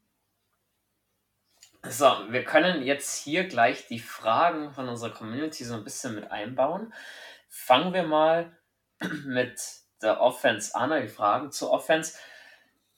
[1.87, 6.29] So, wir können jetzt hier gleich die Fragen von unserer Community so ein bisschen mit
[6.29, 6.93] einbauen.
[7.47, 8.57] Fangen wir mal
[9.25, 9.61] mit
[10.01, 12.17] der Offense an, die Fragen zur Offense.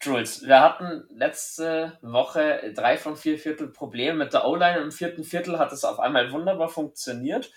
[0.01, 4.79] Jules, wir hatten letzte Woche drei von vier Viertel Probleme mit der O-Line.
[4.79, 7.51] Im vierten Viertel hat es auf einmal wunderbar funktioniert.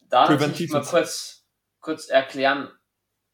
[0.00, 1.46] Da natürlich mal kurz,
[1.80, 2.72] kurz erklären,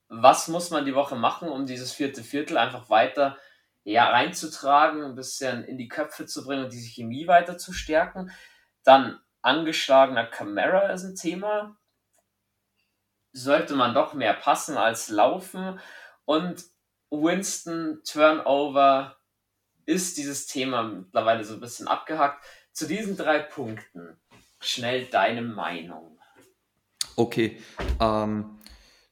[0.09, 3.39] was muss man die Woche machen, um dieses vierte Viertel einfach weiter
[3.85, 8.31] ja, reinzutragen, ein bisschen in die Köpfe zu bringen und diese Chemie weiter zu stärken.
[8.85, 11.79] Dann angeschlagener Camera ist ein Thema.
[13.33, 15.81] Sollte man doch mehr passen als laufen.
[16.27, 16.65] Und
[17.11, 19.17] Winston Turnover
[19.87, 22.45] ist dieses Thema mittlerweile so ein bisschen abgehackt.
[22.73, 24.17] Zu diesen drei Punkten
[24.61, 26.19] schnell deine Meinung.
[27.17, 27.61] Okay,
[28.01, 28.59] ähm,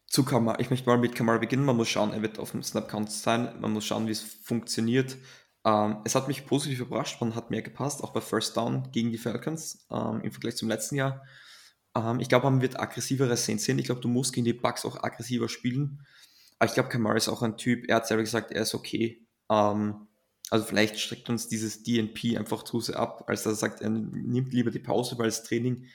[0.07, 0.61] zu Kamara.
[0.61, 1.65] Ich möchte mal mit Kamara beginnen.
[1.65, 3.61] Man muss schauen, er wird auf dem Snap-Count sein.
[3.61, 5.17] Man muss schauen, wie es funktioniert.
[5.65, 7.21] Ähm, es hat mich positiv überrascht.
[7.21, 10.69] Man hat mehr gepasst, auch bei First Down gegen die Falcons ähm, im Vergleich zum
[10.69, 11.25] letzten Jahr.
[11.95, 13.79] Ähm, ich glaube, man wird aggressivere Szenen sehen.
[13.79, 16.07] Ich glaube, du musst gegen die Bugs auch aggressiver spielen.
[16.59, 19.27] Aber ich glaube, Kamara ist auch ein Typ, er hat selber gesagt, er ist okay.
[19.51, 20.09] Ähm,
[20.51, 24.53] also vielleicht streckt uns dieses DNP einfach zu sehr ab, als er sagt, er nimmt
[24.53, 25.87] lieber die Pause, weil das Training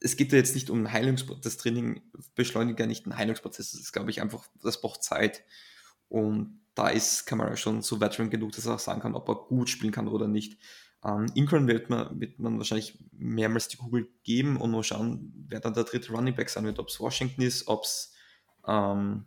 [0.00, 2.02] es geht ja jetzt nicht um Heilungsprozess, das Training
[2.34, 5.44] beschleunigt ja nicht einen Heilungsprozess, das ist, glaube ich, einfach, das braucht Zeit.
[6.08, 9.34] Und da ist Kamara schon so veteran genug, dass er auch sagen kann, ob er
[9.34, 10.60] gut spielen kann oder nicht.
[11.02, 15.60] Ähm, Ingram wird man, wird man wahrscheinlich mehrmals die Kugel geben und mal schauen, wer
[15.60, 18.12] dann der dritte Running Back sein wird, ob es Washington ist, ob es
[18.66, 19.24] ähm,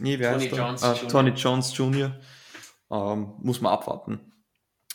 [0.00, 2.12] nee, wer Tony, Jones, ah, Tony Jones Jr.
[2.90, 4.32] Ähm, muss man abwarten.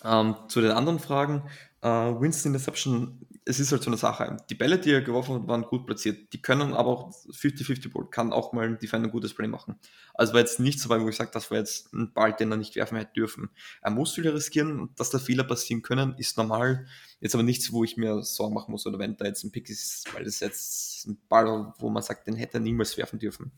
[0.04, 1.50] Ähm, zu den anderen Fragen,
[1.86, 4.38] äh, Winston Interception es ist halt so eine Sache.
[4.50, 6.34] Die Bälle, die er geworfen hat, waren gut platziert.
[6.34, 9.76] Die können aber auch 50-50 Ball, kann auch mal ein Defender ein gutes Play machen.
[10.16, 12.52] Also war jetzt nicht so weit, wo ich sage, das war jetzt ein Ball, den
[12.52, 13.52] er nicht werfen hätte dürfen.
[13.84, 16.88] Er muss viel riskieren, dass da Fehler passieren können, ist normal.
[17.20, 19.70] Jetzt aber nichts, wo ich mir Sorgen machen muss, oder wenn da jetzt ein Pick
[19.70, 23.52] ist, weil das jetzt ein Ball, wo man sagt, den hätte er niemals werfen dürfen.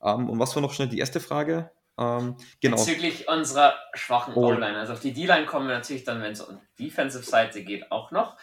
[0.00, 1.70] Um, ähm, und was war noch schnell die erste Frage?
[2.00, 2.76] Ähm, genau.
[2.76, 4.78] Bezüglich unserer schwachen O-Line.
[4.78, 8.38] Also auf die D-Line kommen wir natürlich dann, wenn es um Defensive-Seite geht, auch noch.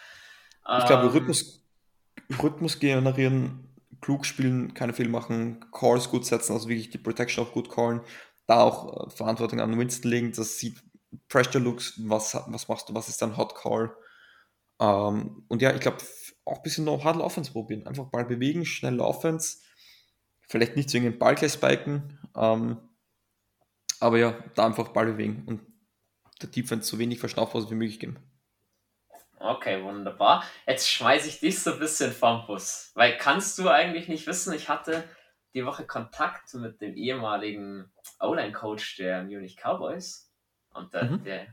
[0.80, 1.66] Ich glaube, ähm, Rhythmus,
[2.42, 3.68] Rhythmus generieren,
[4.00, 8.02] klug spielen, keine Fehler machen, Calls gut setzen, also wirklich die Protection auch gut callen,
[8.46, 10.78] da auch äh, Verantwortung an Winston legen, das sieht
[11.28, 13.96] Pressure Looks, was, was machst du, was ist dein Hot Call.
[14.80, 15.98] Ähm, und ja, ich glaube,
[16.46, 17.88] auch ein bisschen noch Huddle Offense probieren.
[17.88, 19.58] Einfach Ball bewegen, schnelle Offense,
[20.48, 22.78] vielleicht nicht zwingend Ball gleich spiken, ähm,
[24.00, 25.62] aber ja, da einfach Ball bewegen und
[26.42, 28.18] der Defense so wenig Verschnaufpause wie möglich geben.
[29.40, 30.44] Okay, wunderbar.
[30.66, 32.92] Jetzt schmeiße ich dich so ein bisschen vom Bus.
[32.96, 35.04] Weil kannst du eigentlich nicht wissen, ich hatte
[35.54, 40.32] die Woche Kontakt mit dem ehemaligen O-Line-Coach der Munich Cowboys.
[40.70, 41.24] Und der, mhm.
[41.24, 41.48] der,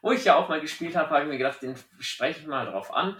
[0.00, 2.66] wo ich ja auch mal gespielt habe, habe ich mir gedacht, den spreche ich mal
[2.66, 3.16] drauf an,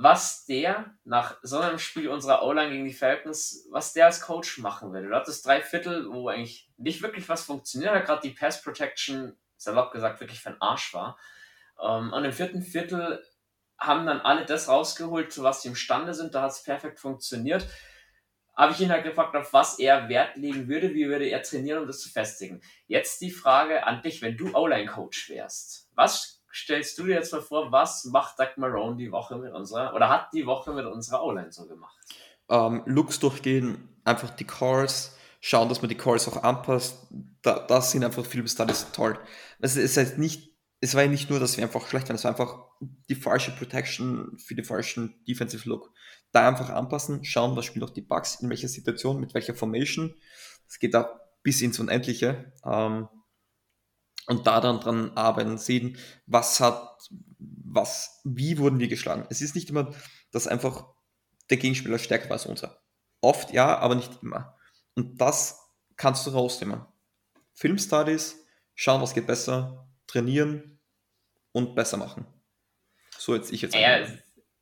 [0.00, 4.58] was der nach so einem Spiel unserer O-Line gegen die Falcons, was der als Coach
[4.58, 5.08] machen würde.
[5.08, 9.36] Du hattest drei Viertel, wo eigentlich nicht wirklich was funktioniert hat, gerade die Pass Protection,
[9.56, 11.18] salopp gesagt, wirklich für den Arsch war.
[11.82, 13.24] Ähm, und im vierten Viertel
[13.76, 16.32] haben dann alle das rausgeholt, zu was sie imstande sind.
[16.32, 17.66] Da hat es perfekt funktioniert.
[18.56, 21.80] Habe ich ihn halt gefragt, auf was er Wert legen würde, wie würde er trainieren,
[21.80, 22.60] um das zu festigen.
[22.86, 25.88] Jetzt die Frage an dich, wenn du O-Line-Coach wärst.
[25.96, 29.94] Was stellst du dir jetzt mal vor, was macht Doug Marone die Woche mit unserer,
[29.94, 31.96] oder hat die Woche mit unserer O-Line so gemacht?
[32.48, 37.06] Ähm, Looks durchgehen, einfach die Calls, schauen, dass man die Calls auch anpasst.
[37.42, 39.18] Da, das sind einfach Film Studies toll.
[39.60, 40.48] Es ist halt nicht
[40.80, 42.58] es war ja nicht nur, dass wir einfach schlecht waren, es war einfach
[43.08, 45.92] die falsche Protection für den falschen Defensive Look.
[46.30, 50.14] Da einfach anpassen, schauen, was spielen auch die Bugs, in welcher Situation, mit welcher Formation.
[50.68, 52.52] Es geht da bis ins Unendliche.
[52.64, 53.08] Ähm,
[54.28, 59.26] und da dann dran arbeiten, sehen, was hat, was, wie wurden wir geschlagen.
[59.30, 59.92] Es ist nicht immer,
[60.30, 60.86] dass einfach
[61.50, 62.80] der Gegenspieler stärker war als unser.
[63.20, 64.56] Oft ja, aber nicht immer.
[64.94, 65.58] Und das
[65.96, 66.84] kannst du rausnehmen.
[67.54, 70.78] Filmstudies, schauen, was geht besser, trainieren
[71.52, 72.26] und besser machen.
[73.16, 73.74] So jetzt ich jetzt.
[73.74, 74.06] Er,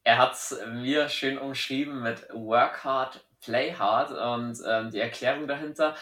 [0.04, 5.48] er hat es mir schön umschrieben mit Work hard, play hard und ähm, die Erklärung
[5.48, 5.96] dahinter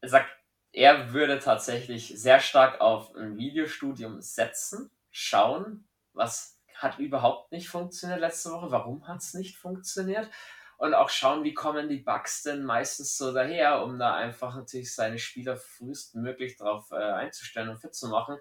[0.00, 0.30] er sagt,
[0.76, 8.20] er würde tatsächlich sehr stark auf ein Videostudium setzen, schauen, was hat überhaupt nicht funktioniert
[8.20, 10.28] letzte Woche, warum hat es nicht funktioniert
[10.76, 14.94] und auch schauen, wie kommen die Bugs denn meistens so daher, um da einfach natürlich
[14.94, 18.36] seine Spieler frühestmöglich darauf äh, einzustellen und fit zu machen.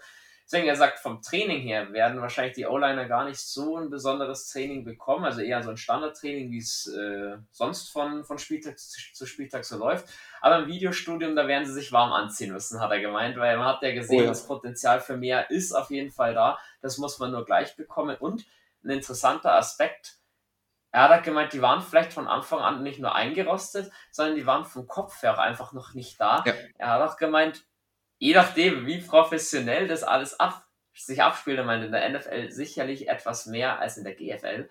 [0.46, 4.48] Deswegen, er sagt, vom Training her werden wahrscheinlich die O-Liner gar nicht so ein besonderes
[4.48, 9.26] Training bekommen, also eher so ein Standardtraining, wie es äh, sonst von, von Spieltag zu
[9.26, 10.08] Spieltag so läuft.
[10.42, 13.66] Aber im Videostudium, da werden sie sich warm anziehen müssen, hat er gemeint, weil man
[13.66, 14.28] hat ja gesehen, oh ja.
[14.28, 16.60] das Potenzial für mehr ist auf jeden Fall da.
[16.80, 18.16] Das muss man nur gleich bekommen.
[18.16, 18.46] Und
[18.84, 20.20] ein interessanter Aspekt,
[20.92, 24.64] er hat gemeint, die waren vielleicht von Anfang an nicht nur eingerostet, sondern die waren
[24.64, 26.44] vom Kopf her auch einfach noch nicht da.
[26.46, 26.54] Ja.
[26.78, 27.66] Er hat auch gemeint,
[28.18, 33.10] je nachdem, wie professionell das alles ab, sich abspielt, ich meine, in der NFL sicherlich
[33.10, 34.70] etwas mehr als in der GFL,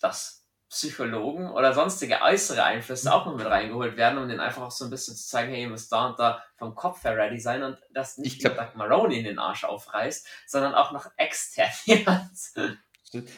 [0.00, 4.70] dass Psychologen oder sonstige äußere Einflüsse auch noch mit reingeholt werden, um den einfach auch
[4.70, 7.38] so ein bisschen zu zeigen, hey, ihr müsst da und da vom Kopf her ready
[7.38, 11.70] sein und das nicht ich glaub, Maroney in den Arsch aufreißt, sondern auch noch extern.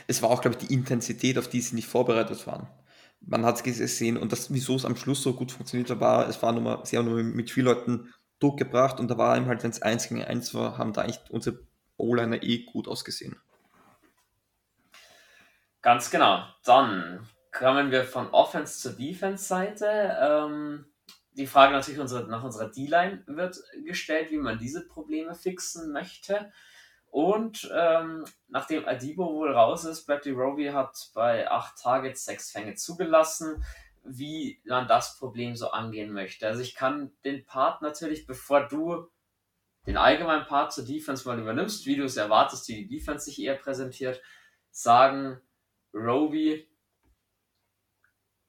[0.06, 2.68] es war auch, glaube ich, die Intensität, auf die sie nicht vorbereitet waren.
[3.20, 6.28] Man hat es gesehen und das, wieso es am Schluss so gut funktioniert hat, war,
[6.28, 9.46] es war nur, sie haben nur mit vielen Leuten Druck gebracht und da war eben
[9.46, 11.60] halt, wenn es 1 gegen 1 war, haben da eigentlich unsere
[11.96, 13.36] O-Liner eh gut ausgesehen.
[15.80, 16.44] Ganz genau.
[16.64, 20.16] Dann kommen wir von Offense zur Defense-Seite.
[20.20, 20.86] Ähm,
[21.32, 26.52] die Frage natürlich unsere, nach unserer D-Line wird gestellt, wie man diese Probleme fixen möchte.
[27.10, 32.74] Und ähm, nachdem Adibo wohl raus ist, Bradley Roby hat bei 8 Targets 6 Fänge
[32.74, 33.64] zugelassen
[34.08, 36.46] wie man das Problem so angehen möchte.
[36.46, 39.10] Also ich kann den Part natürlich, bevor du
[39.86, 43.40] den allgemeinen Part zur Defense mal übernimmst, wie du es erwartest, wie die Defense sich
[43.40, 44.20] eher präsentiert,
[44.70, 45.40] sagen,
[45.94, 46.68] Roby,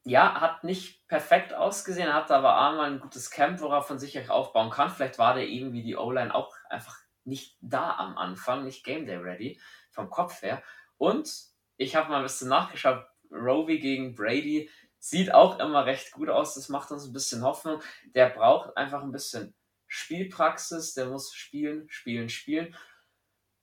[0.03, 4.69] ja, hat nicht perfekt ausgesehen, hat aber einmal ein gutes Camp, worauf man sich aufbauen
[4.69, 4.89] kann.
[4.89, 9.17] Vielleicht war der irgendwie die O-Line auch einfach nicht da am Anfang, nicht Game Day
[9.17, 9.59] ready,
[9.91, 10.63] vom Kopf her.
[10.97, 11.29] Und
[11.75, 16.55] ich habe mal ein bisschen nachgeschaut, Roby gegen Brady, Sieht auch immer recht gut aus,
[16.55, 17.81] das macht uns ein bisschen Hoffnung.
[18.15, 19.53] Der braucht einfach ein bisschen
[19.88, 22.75] Spielpraxis, der muss spielen, spielen, spielen.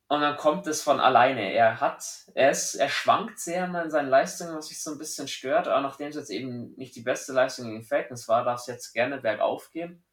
[0.09, 1.53] Und dann kommt es von alleine.
[1.53, 5.29] Er hat, er ist, er schwankt sehr in seinen Leistungen, was mich so ein bisschen
[5.29, 5.67] stört.
[5.67, 8.93] Aber nachdem es jetzt eben nicht die beste Leistung gegen Falcons war, darf es jetzt
[8.93, 10.05] gerne bergauf gehen.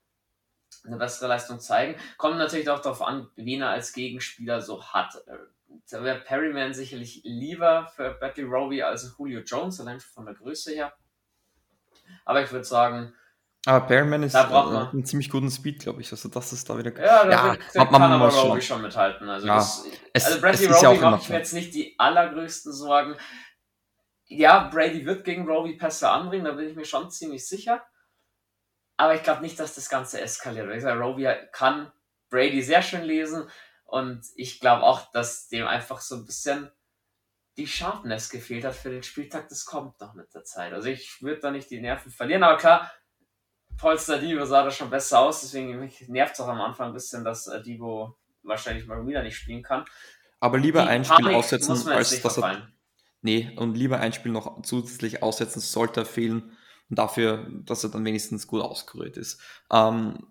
[0.85, 1.99] Eine bessere Leistung zeigen.
[2.17, 5.23] Kommt natürlich auch darauf an, wen er als Gegenspieler so hat.
[5.89, 10.71] Da wäre Perryman sicherlich lieber für Battle Roby als Julio Jones, allein von der Größe
[10.71, 10.93] her.
[12.25, 13.13] Aber ich würde sagen,
[13.65, 16.11] aber Bearman ist da man, einen ziemlich guten Speed, glaube ich.
[16.11, 16.97] Also das ist da wieder.
[16.99, 19.29] Ja, da ja, kann man aber Roby schon mithalten.
[19.29, 23.15] Also, ja, das, es, also Brady Roby ja macht mir jetzt nicht die allergrößten Sorgen.
[24.25, 27.85] Ja, Brady wird gegen Roby Pässe anbringen, da bin ich mir schon ziemlich sicher.
[28.97, 30.67] Aber ich glaube nicht, dass das Ganze eskaliert.
[30.75, 31.91] Ich sage, Roby kann
[32.31, 33.47] Brady sehr schön lesen
[33.85, 36.71] und ich glaube auch, dass dem einfach so ein bisschen
[37.57, 40.73] die Sharpness gefehlt hat für den Spieltag, das kommt noch mit der Zeit.
[40.73, 42.91] Also ich würde da nicht die Nerven verlieren, aber klar,
[43.77, 47.23] Polster Divo sah da schon besser aus, deswegen nervt es auch am Anfang ein bisschen,
[47.23, 49.85] dass äh, Divo wahrscheinlich mal wieder nicht spielen kann.
[50.39, 52.67] Aber lieber die ein Spiel Panik aussetzen, als dass er.
[53.21, 56.57] Nee, und lieber ein Spiel noch zusätzlich aussetzen, sollte er fehlen.
[56.89, 59.39] Und dafür, dass er dann wenigstens gut ausgerührt ist.
[59.71, 60.27] Ähm,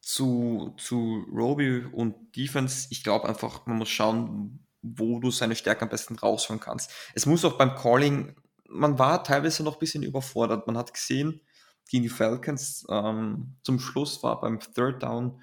[0.00, 5.82] zu, zu Roby und Defense, ich glaube einfach, man muss schauen, wo du seine Stärke
[5.82, 6.90] am besten rausholen kannst.
[7.14, 8.36] Es muss auch beim Calling,
[8.68, 10.66] man war teilweise noch ein bisschen überfordert.
[10.66, 11.40] Man hat gesehen,
[11.88, 15.40] gegen die Falcons, ähm, zum Schluss war beim Third Down,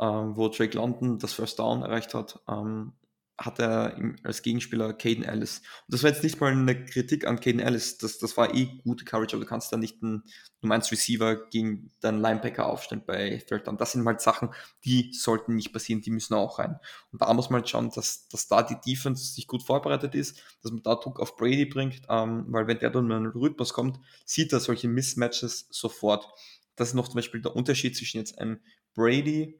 [0.00, 2.92] ähm, wo Drake London das First Down erreicht hat, ähm,
[3.40, 5.58] hat er als Gegenspieler Caden Ellis.
[5.86, 8.66] Und das war jetzt nicht mal eine Kritik an Caden Ellis, das, das war eh
[8.84, 10.24] gute Coverage, aber du kannst da nicht einen
[10.60, 13.78] Nummer 1 Receiver gegen deinen Linebacker aufstellen bei Third Down.
[13.78, 14.50] Das sind halt Sachen,
[14.84, 16.78] die sollten nicht passieren, die müssen auch rein.
[17.12, 20.42] Und da muss man halt schauen, dass, dass da die Defense sich gut vorbereitet ist,
[20.62, 23.72] dass man da Druck auf Brady bringt, ähm, weil wenn der dann in einen Rhythmus
[23.72, 26.28] kommt, sieht er solche Mismatches sofort.
[26.76, 28.60] Das ist noch zum Beispiel der Unterschied zwischen jetzt einem
[28.94, 29.58] Brady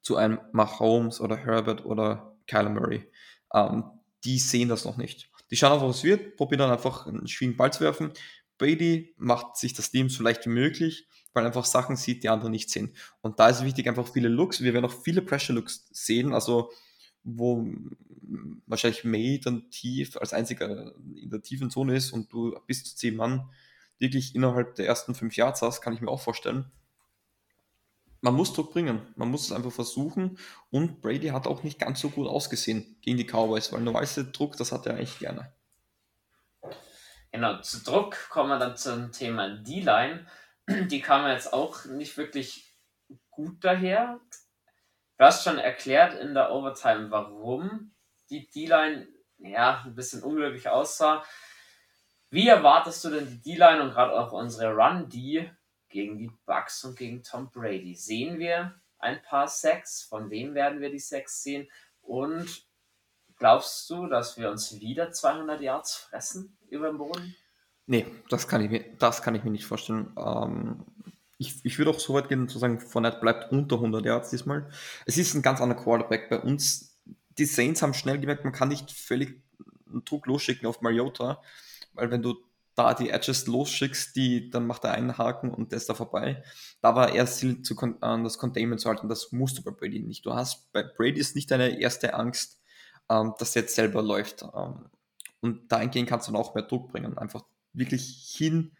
[0.00, 3.08] zu einem Mahomes oder Herbert oder Kyler Murray.
[3.52, 3.84] Ähm,
[4.24, 5.30] die sehen das noch nicht.
[5.50, 8.12] Die schauen einfach, was wird, probieren dann einfach einen schwierigen Ball zu werfen.
[8.58, 12.28] Brady macht sich das Team so leicht wie möglich, weil er einfach Sachen sieht, die
[12.28, 12.94] andere nicht sehen.
[13.20, 14.62] Und da ist wichtig, einfach viele Looks.
[14.62, 16.70] Wir werden auch viele Pressure-Looks sehen, also
[17.22, 17.66] wo
[18.66, 22.96] wahrscheinlich May dann tief als einziger in der tiefen Zone ist und du bis zu
[22.96, 23.50] zehn Mann
[23.98, 26.70] wirklich innerhalb der ersten fünf Yards hast, kann ich mir auch vorstellen.
[28.24, 30.38] Man muss Druck bringen, man muss es einfach versuchen
[30.70, 34.56] und Brady hat auch nicht ganz so gut ausgesehen gegen die Cowboys, weil normalerweise Druck,
[34.56, 35.52] das hat er eigentlich gerne.
[37.32, 40.26] Genau, zu Druck kommen wir dann zum Thema D-Line.
[40.88, 42.74] Die kam jetzt auch nicht wirklich
[43.28, 44.18] gut daher.
[45.18, 47.92] Du hast schon erklärt in der Overtime, warum
[48.30, 49.06] die D-Line
[49.36, 51.22] ja, ein bisschen unglücklich aussah.
[52.30, 55.52] Wie erwartest du denn die D-Line und gerade auch unsere Run-D
[55.94, 57.94] gegen die Bucks und gegen Tom Brady?
[57.94, 60.02] Sehen wir ein paar Sacks?
[60.02, 61.68] Von wem werden wir die Sacks sehen?
[62.02, 62.66] Und
[63.36, 66.58] glaubst du, dass wir uns wieder 200 Yards fressen?
[66.74, 67.34] über dem Boden?
[67.86, 70.12] Nee, das kann ich mir, das kann ich mir nicht vorstellen.
[70.16, 70.84] Ähm,
[71.38, 74.70] ich, ich würde auch so weit gehen zu sagen, Fournette bleibt unter 100 Yards diesmal.
[75.06, 76.98] Es ist ein ganz anderer Quarterback bei uns.
[77.38, 79.42] Die Saints haben schnell gemerkt, man kann nicht völlig
[79.90, 81.42] einen Druck losschicken auf Mariota,
[81.92, 82.36] weil wenn du
[82.74, 86.42] da die Edges losschickst, die, dann macht er einen Haken und der ist da vorbei.
[86.80, 89.08] Da war er Ziel, zu, äh, das Containment zu halten.
[89.08, 90.26] Das musst du bei Brady nicht.
[90.26, 92.60] Du hast bei Brady ist nicht deine erste Angst,
[93.08, 94.42] ähm, dass er jetzt selber läuft.
[94.42, 94.86] Ähm,
[95.40, 97.16] und dahingehend kannst du dann auch mehr Druck bringen.
[97.16, 98.72] Einfach wirklich hin,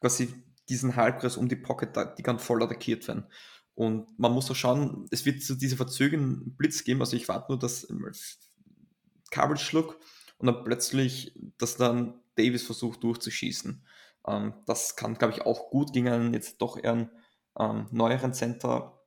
[0.00, 3.26] quasi diesen Halbkreis um die Pocket, die kann voll attackiert werden.
[3.74, 7.00] Und man muss auch schauen, es wird so diese verzögernden Blitz geben.
[7.00, 7.88] Also ich warte nur, dass
[9.30, 9.98] Kabel schluck
[10.42, 13.86] und dann plötzlich, dass dann Davis versucht durchzuschießen.
[14.26, 17.10] Ähm, das kann, glaube ich, auch gut gegen einen jetzt doch eher einen
[17.58, 19.00] ähm, neueren Center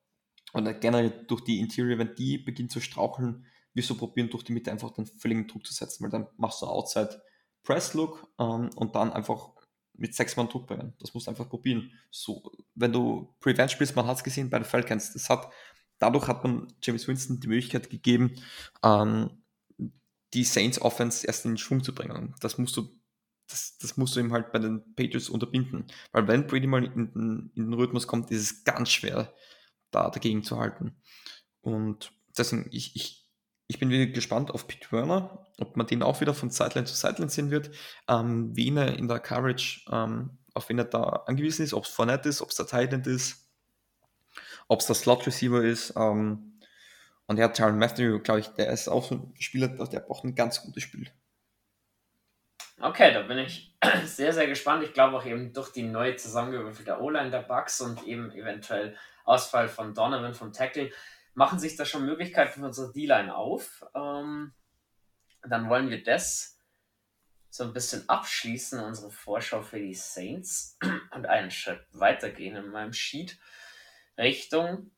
[0.53, 4.53] oder generell durch die Interior, wenn die beginnt zu straucheln, wirst du probieren, durch die
[4.53, 7.21] Mitte einfach den völligen Druck zu setzen, weil dann machst du Outside
[7.63, 9.49] Press Look ähm, und dann einfach
[9.93, 10.93] mit sechs Mann Druck bringen.
[10.99, 11.91] Das musst du einfach probieren.
[12.11, 15.51] So, wenn du Prevent spielst, man hat es gesehen bei den Falcons, das hat,
[15.99, 18.35] dadurch hat man James Winston die Möglichkeit gegeben,
[18.83, 19.41] ähm,
[20.35, 22.35] die Saints Offense erst in den Schwung zu bringen.
[22.41, 22.89] Das musst du,
[23.47, 25.85] das, das musst du ihm halt bei den Patriots unterbinden.
[26.11, 29.33] Weil wenn Brady mal in, in, in den Rhythmus kommt, ist es ganz schwer,
[29.91, 31.01] da dagegen zu halten.
[31.61, 33.25] Und deswegen, ich, ich
[33.67, 36.93] ich bin wieder gespannt auf Pete Werner, ob man den auch wieder von Sideline zu
[36.93, 37.71] Sideline sehen wird,
[38.07, 41.89] ähm, wen er in der Coverage, ähm, auf wen er da angewiesen ist, ob es
[41.89, 43.49] Fournette ist, ob es der Thailand ist,
[44.67, 45.93] ob es der Slot Receiver ist.
[45.97, 46.54] Ähm,
[47.27, 50.35] und ja, Tyron Matthew, glaube ich, der ist auch so ein Spieler, der braucht ein
[50.35, 51.09] ganz gutes Spiel.
[52.79, 54.83] Okay, da bin ich sehr, sehr gespannt.
[54.83, 59.69] Ich glaube auch eben durch die neu zusammengewürfelte O-Line der Bucks und eben eventuell Ausfall
[59.69, 60.91] von Donovan vom Tackle
[61.33, 63.85] machen sich da schon Möglichkeiten für unsere D-Line auf.
[63.95, 64.53] Ähm,
[65.41, 66.59] dann wollen wir das
[67.49, 70.77] so ein bisschen abschließen, unsere Vorschau für die Saints
[71.11, 73.37] und einen Schritt weitergehen in meinem Sheet
[74.17, 74.91] Richtung.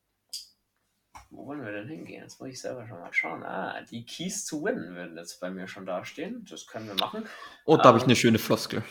[1.29, 2.23] Wo wollen wir denn hingehen?
[2.23, 3.43] Jetzt muss ich selber schon mal schauen.
[3.43, 6.45] Ah, die Keys to Win würden jetzt bei mir schon dastehen.
[6.49, 7.25] Das können wir machen.
[7.65, 8.83] Oh, da ähm, habe ich eine schöne Floskel.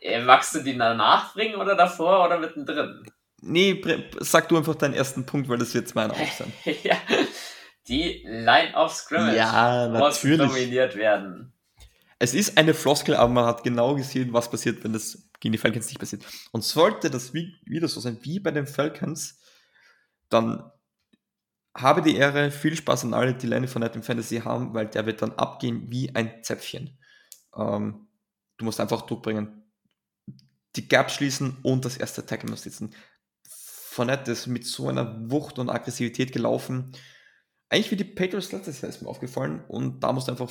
[0.00, 3.04] Äh, magst du die danach bringen oder davor oder mittendrin?
[3.42, 3.82] Nee,
[4.20, 6.52] sag du einfach deinen ersten Punkt, weil das jetzt mein auch sein.
[6.82, 6.96] ja,
[7.88, 11.52] die Line of Scrimmage ja, muss dominiert werden.
[12.18, 15.58] Es ist eine Floskel, aber man hat genau gesehen, was passiert, wenn das gegen die
[15.58, 16.22] Falcons nicht passiert.
[16.52, 19.39] Und sollte das wie, wieder so sein wie bei den Falcons,
[20.30, 20.70] dann
[21.76, 24.86] habe die Ehre, viel Spaß an alle, die Line von Night im Fantasy haben, weil
[24.86, 26.98] der wird dann abgehen wie ein Zäpfchen.
[27.56, 28.08] Ähm,
[28.56, 29.70] du musst einfach Druck bringen,
[30.76, 32.94] die Gap schließen und das erste Tackle muss sitzen.
[33.46, 36.92] Fournette ist mit so einer Wucht und Aggressivität gelaufen.
[37.68, 40.50] Eigentlich wie die Patriots letztes Jahr ist mir aufgefallen und da musst du einfach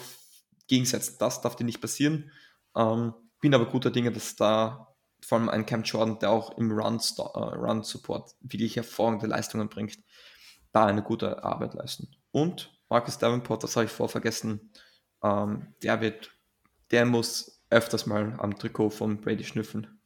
[0.67, 1.15] gegensetzen.
[1.19, 2.31] Das darf dir nicht passieren.
[2.75, 4.88] Ähm, bin aber guter Dinge, dass da
[5.21, 9.97] vor allem ein Cam Jordan, der auch im Run-Support Run wirklich hervorragende Leistungen bringt,
[10.71, 12.09] da eine gute Arbeit leisten.
[12.31, 14.71] Und Marcus Davenport, das habe ich vorvergessen,
[15.23, 16.31] ähm, der wird,
[16.91, 19.99] der muss öfters mal am Trikot von Brady schnüffeln.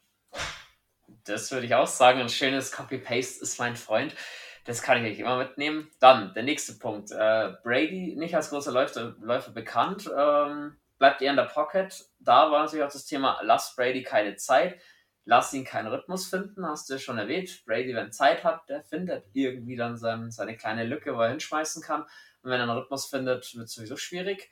[1.26, 2.20] Das würde ich auch sagen.
[2.20, 4.14] Ein schönes Copy-Paste ist mein Freund.
[4.66, 5.89] Das kann ich nicht immer mitnehmen.
[5.99, 7.11] Dann der nächste Punkt.
[7.11, 12.05] Äh, Brady, nicht als großer Läufer, Läufer bekannt, ähm, bleibt eher in der Pocket.
[12.20, 14.80] Da war natürlich auch das Thema, lass Brady keine Zeit,
[15.26, 17.63] lass ihn keinen Rhythmus finden, hast du ja schon erwähnt.
[17.65, 21.82] Brady, wenn Zeit hat, der findet irgendwie dann sein, seine kleine Lücke, wo er hinschmeißen
[21.82, 22.01] kann.
[22.01, 24.51] Und wenn er einen Rhythmus findet, wird es sowieso schwierig.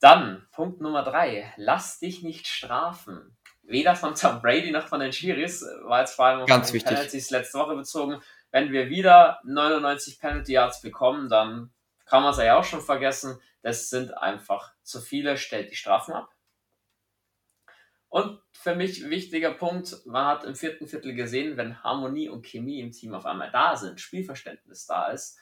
[0.00, 3.36] Dann, Punkt Nummer drei, lass dich nicht strafen
[3.68, 6.80] weder von Tom Brady noch von den Chiris, war jetzt vor allem Ganz auf die
[6.80, 8.20] Penalties letzte Woche bezogen,
[8.50, 11.70] wenn wir wieder 99 Penalty Yards bekommen, dann
[12.06, 13.38] kann man es ja auch schon vergessen.
[13.62, 16.30] Das sind einfach zu viele, stellt die Strafen ab.
[18.08, 22.80] Und für mich wichtiger Punkt, man hat im vierten Viertel gesehen, wenn Harmonie und Chemie
[22.80, 25.38] im Team auf einmal da sind, Spielverständnis da ist,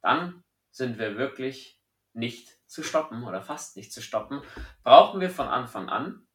[0.00, 1.80] dann sind wir wirklich
[2.12, 4.42] nicht zu stoppen oder fast nicht zu stoppen.
[4.84, 6.26] Brauchen wir von Anfang an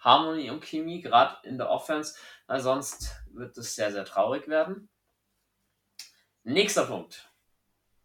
[0.00, 4.88] Harmonie und Chemie, gerade in der Offense, weil sonst wird es sehr, sehr traurig werden.
[6.42, 7.30] Nächster Punkt.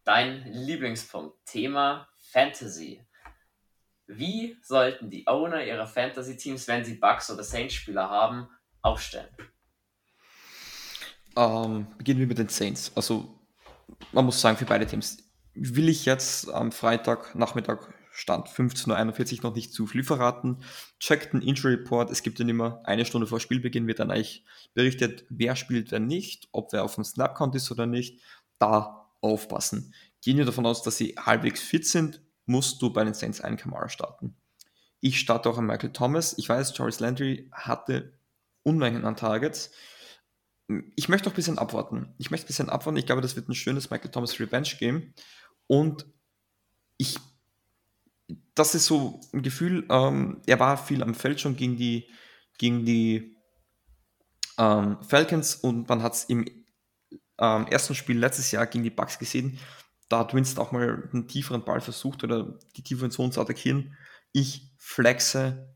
[0.03, 1.43] Dein Lieblingspunkt.
[1.45, 3.06] Thema Fantasy.
[4.07, 8.47] Wie sollten die Owner ihrer Fantasy-Teams, wenn sie Bugs oder Saints-Spieler haben,
[8.81, 9.29] aufstellen?
[11.35, 12.91] Ähm, beginnen wir mit den Saints.
[12.95, 13.39] Also,
[14.13, 15.17] man muss sagen, für beide Teams
[15.53, 20.63] will ich jetzt am Freitag Nachmittag Stand 15.41 Uhr noch nicht zu viel verraten.
[20.99, 22.09] Checkt den Injury Report.
[22.09, 24.43] Es gibt dann immer eine Stunde vor Spielbeginn wird dann eigentlich
[24.73, 28.19] berichtet, wer spielt, wer nicht, ob wer auf dem Snap-Count ist oder nicht.
[28.57, 29.93] Da aufpassen.
[30.23, 33.57] Gehen wir davon aus, dass sie halbwegs fit sind, musst du bei den Saints einen
[33.57, 34.35] Kamara starten.
[34.99, 36.35] Ich starte auch an Michael Thomas.
[36.37, 38.13] Ich weiß, Jarvis Landry hatte
[38.63, 39.71] Unmengen an Targets.
[40.95, 42.13] Ich möchte auch ein bisschen abwarten.
[42.17, 42.97] Ich möchte ein bisschen abwarten.
[42.97, 45.13] Ich glaube, das wird ein schönes Michael Thomas Revenge Game.
[45.67, 46.07] Und
[46.97, 47.17] ich,
[48.55, 52.09] das ist so ein Gefühl, ähm, er war viel am Feld schon gegen die,
[52.57, 53.37] gegen die
[54.57, 56.45] ähm, Falcons und man hat es im
[57.39, 59.59] ähm, ersten Spiel letztes Jahr gegen die Bucks gesehen.
[60.09, 63.97] Da hat Winston auch mal einen tieferen Ball versucht oder die tieferen Zonen zu attackieren.
[64.31, 65.75] Ich flexe,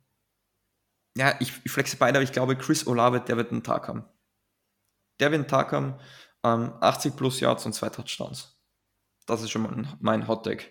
[1.18, 4.06] ja, ich, ich flexe beide, aber ich glaube, Chris Olave, der wird einen Tag haben.
[5.20, 5.96] Der wird einen Tag haben,
[6.44, 8.58] ähm, 80 plus Yards und zwei Touchdowns.
[9.26, 10.70] Das ist schon mal mein Hot Tag.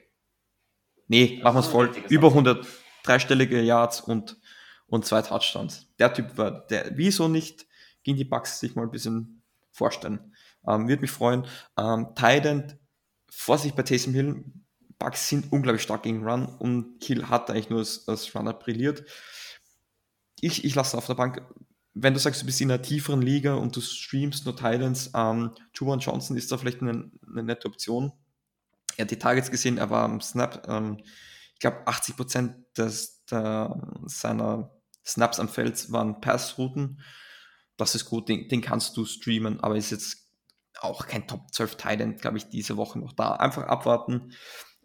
[1.07, 1.91] Nee, machen wir es voll.
[2.09, 2.67] Über 100
[3.03, 4.39] dreistellige Yards und,
[4.87, 5.87] und zwei Touchdowns.
[5.99, 7.67] Der Typ war, der, wieso nicht
[8.03, 10.35] gegen die Bucks sich mal ein bisschen vorstellen.
[10.67, 11.47] Ähm, Würde mich freuen.
[11.77, 12.77] Ähm, Tident,
[13.31, 14.45] Vorsicht bei Taysom Hill.
[14.99, 19.05] Bucks sind unglaublich stark gegen Run und Hill hat eigentlich nur als, als Runner brilliert.
[20.41, 21.43] Ich, ich lasse auf der Bank.
[21.95, 25.53] Wenn du sagst, du bist in einer tieferen Liga und du streamst nur Titans, ähm,
[25.75, 28.13] Juwan Johnson ist da vielleicht eine, eine nette Option
[29.01, 30.99] er hat die Targets gesehen, er war am Snap, ähm,
[31.55, 34.71] ich glaube 80% des, der, seiner
[35.07, 37.01] Snaps am Feld waren Passrouten.
[37.77, 40.30] Das ist gut, den, den, kannst du streamen, aber ist jetzt
[40.81, 43.33] auch kein Top 12 Titan, glaube ich, diese Woche noch da.
[43.33, 44.33] Einfach abwarten.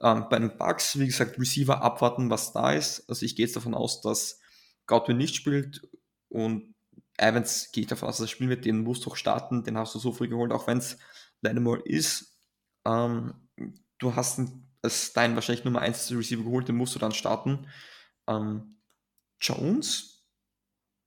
[0.02, 3.08] Ähm, bei den Bugs, wie gesagt, Receiver abwarten, was da ist.
[3.10, 4.40] Also ich gehe jetzt davon aus, dass
[4.88, 5.82] Godwin nicht spielt
[6.30, 6.76] und
[7.18, 9.96] Evans gehe ich davon aus, dass er spielen wird, den musst du starten, den hast
[9.96, 10.98] du so früh geholt, auch wenn es
[11.42, 12.38] Lattimore ist.
[12.86, 13.34] Ähm,
[13.98, 14.42] du hast
[14.82, 17.68] als dein wahrscheinlich Nummer 1 Receiver geholt, den musst du dann starten.
[18.28, 18.82] Ähm,
[19.40, 20.26] Jones,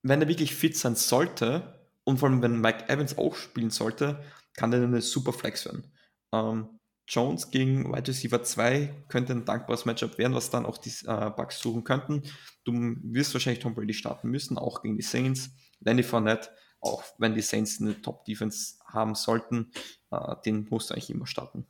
[0.03, 4.25] wenn er wirklich fit sein sollte und vor allem wenn Mike Evans auch spielen sollte,
[4.59, 5.93] kann der eine super Flex werden.
[6.35, 10.93] Ähm, Jones gegen Wide Receiver 2 könnte ein dankbares Matchup werden, was dann auch die
[11.07, 12.23] äh, Bugs suchen könnten.
[12.65, 15.51] Du wirst wahrscheinlich Tom Brady starten müssen, auch gegen die Saints.
[15.81, 16.51] Lenny Fournette,
[16.81, 19.71] auch wenn die Saints eine Top-Defense haben sollten,
[20.11, 21.67] äh, den musst du eigentlich immer starten.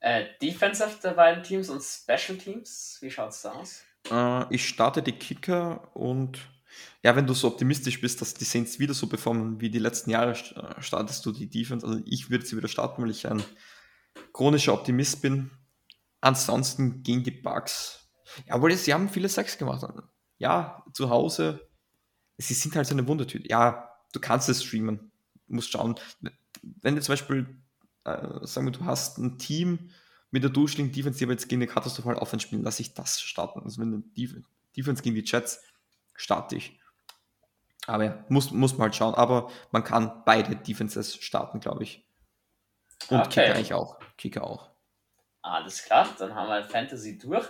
[0.00, 3.82] Äh, Defensive der beiden Teams und Special Teams, wie schaut es da aus?
[4.10, 6.38] Äh, ich starte die Kicker und
[7.02, 10.10] ja, wenn du so optimistisch bist, dass die Saints wieder so performen wie die letzten
[10.10, 11.86] Jahre, äh, startest du die Defense.
[11.86, 13.42] Also ich würde sie wieder starten, weil ich ein
[14.32, 15.50] chronischer Optimist bin.
[16.20, 18.08] Ansonsten gegen die Bugs.
[18.46, 19.86] Ja, weil sie haben viele Sex gemacht.
[20.38, 21.68] Ja, zu Hause.
[22.38, 23.48] Sie sind halt so eine Wundertüte.
[23.48, 25.12] Ja, du kannst es streamen.
[25.46, 25.96] Du musst schauen.
[26.62, 27.62] Wenn du zum Beispiel
[28.04, 29.90] äh, sagen wir, du hast ein Team
[30.30, 33.20] mit der durchschnittlichen Defense, die aber jetzt gegen eine katastrophale Offense spielen, lasse ich das
[33.20, 33.60] starten.
[33.60, 34.02] Also wenn du
[34.76, 35.60] Defense gegen die Jets,
[36.14, 36.78] starte ich.
[37.86, 39.14] Aber ja, muss, muss man halt schauen.
[39.14, 42.06] Aber man kann beide Defenses starten, glaube ich.
[43.08, 43.28] Und okay.
[43.28, 43.98] Kicker eigentlich auch.
[44.16, 44.70] Kicker auch.
[45.42, 47.46] Alles klar, dann haben wir Fantasy durch.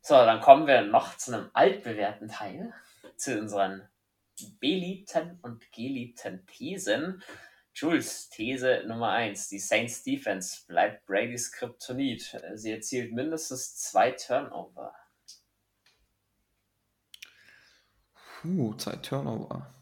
[0.00, 2.72] So, dann kommen wir noch zu einem altbewährten Teil,
[3.16, 3.86] zu unseren
[4.58, 7.22] beliebten und geliebten Thesen.
[7.74, 9.48] Jules, These Nummer 1.
[9.48, 12.40] Die Saints Defense bleibt Brady's Kryptonit.
[12.54, 14.94] Sie erzielt mindestens zwei Turnover.
[18.40, 19.74] Puh, zwei Turnover.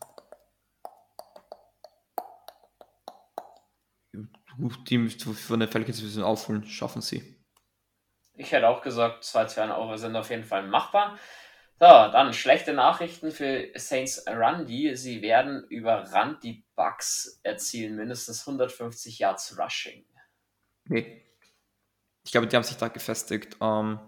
[4.88, 7.36] Die von der Falcons bisschen aufholen, schaffen sie.
[8.32, 11.18] Ich hätte auch gesagt, zwei Turnover sind auf jeden Fall machbar.
[11.78, 16.42] So, dann schlechte Nachrichten für Saints Run, die sie werden überrannt.
[16.42, 20.06] Die Bucks erzielen mindestens 150 Yards Rushing.
[20.84, 21.22] Nee.
[22.24, 23.58] Ich glaube, die haben sich da gefestigt.
[23.60, 24.00] Ähm,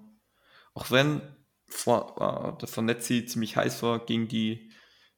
[0.73, 1.38] auch wenn
[1.69, 4.73] vor, äh, der Fournette ziemlich heiß war gegen die,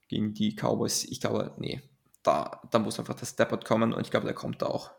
[0.08, 1.80] gegen die Cowboys, ich glaube, nee.
[2.22, 4.90] da, da muss einfach der Step-Out kommen und ich glaube, der kommt da auch.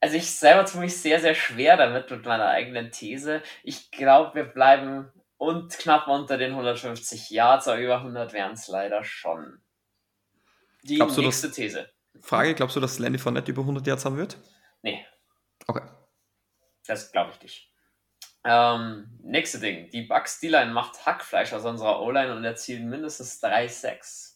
[0.00, 3.42] Also ich selber tue mich sehr, sehr schwer damit mit meiner eigenen These.
[3.62, 8.68] Ich glaube, wir bleiben und knapp unter den 150 Yards, aber über 100 wären es
[8.68, 9.62] leider schon.
[10.82, 11.90] Die glaubst nächste dass, These.
[12.20, 14.36] Frage, glaubst du, dass Lenny Fournette über 100 Yards haben wird?
[14.82, 15.04] Nee.
[15.66, 15.88] Okay.
[16.86, 17.73] Das glaube ich nicht.
[18.44, 19.90] Ähm, nächste Ding.
[19.90, 24.34] Die Bucks D-Line macht Hackfleisch aus unserer O-Line und erzielt mindestens 3 6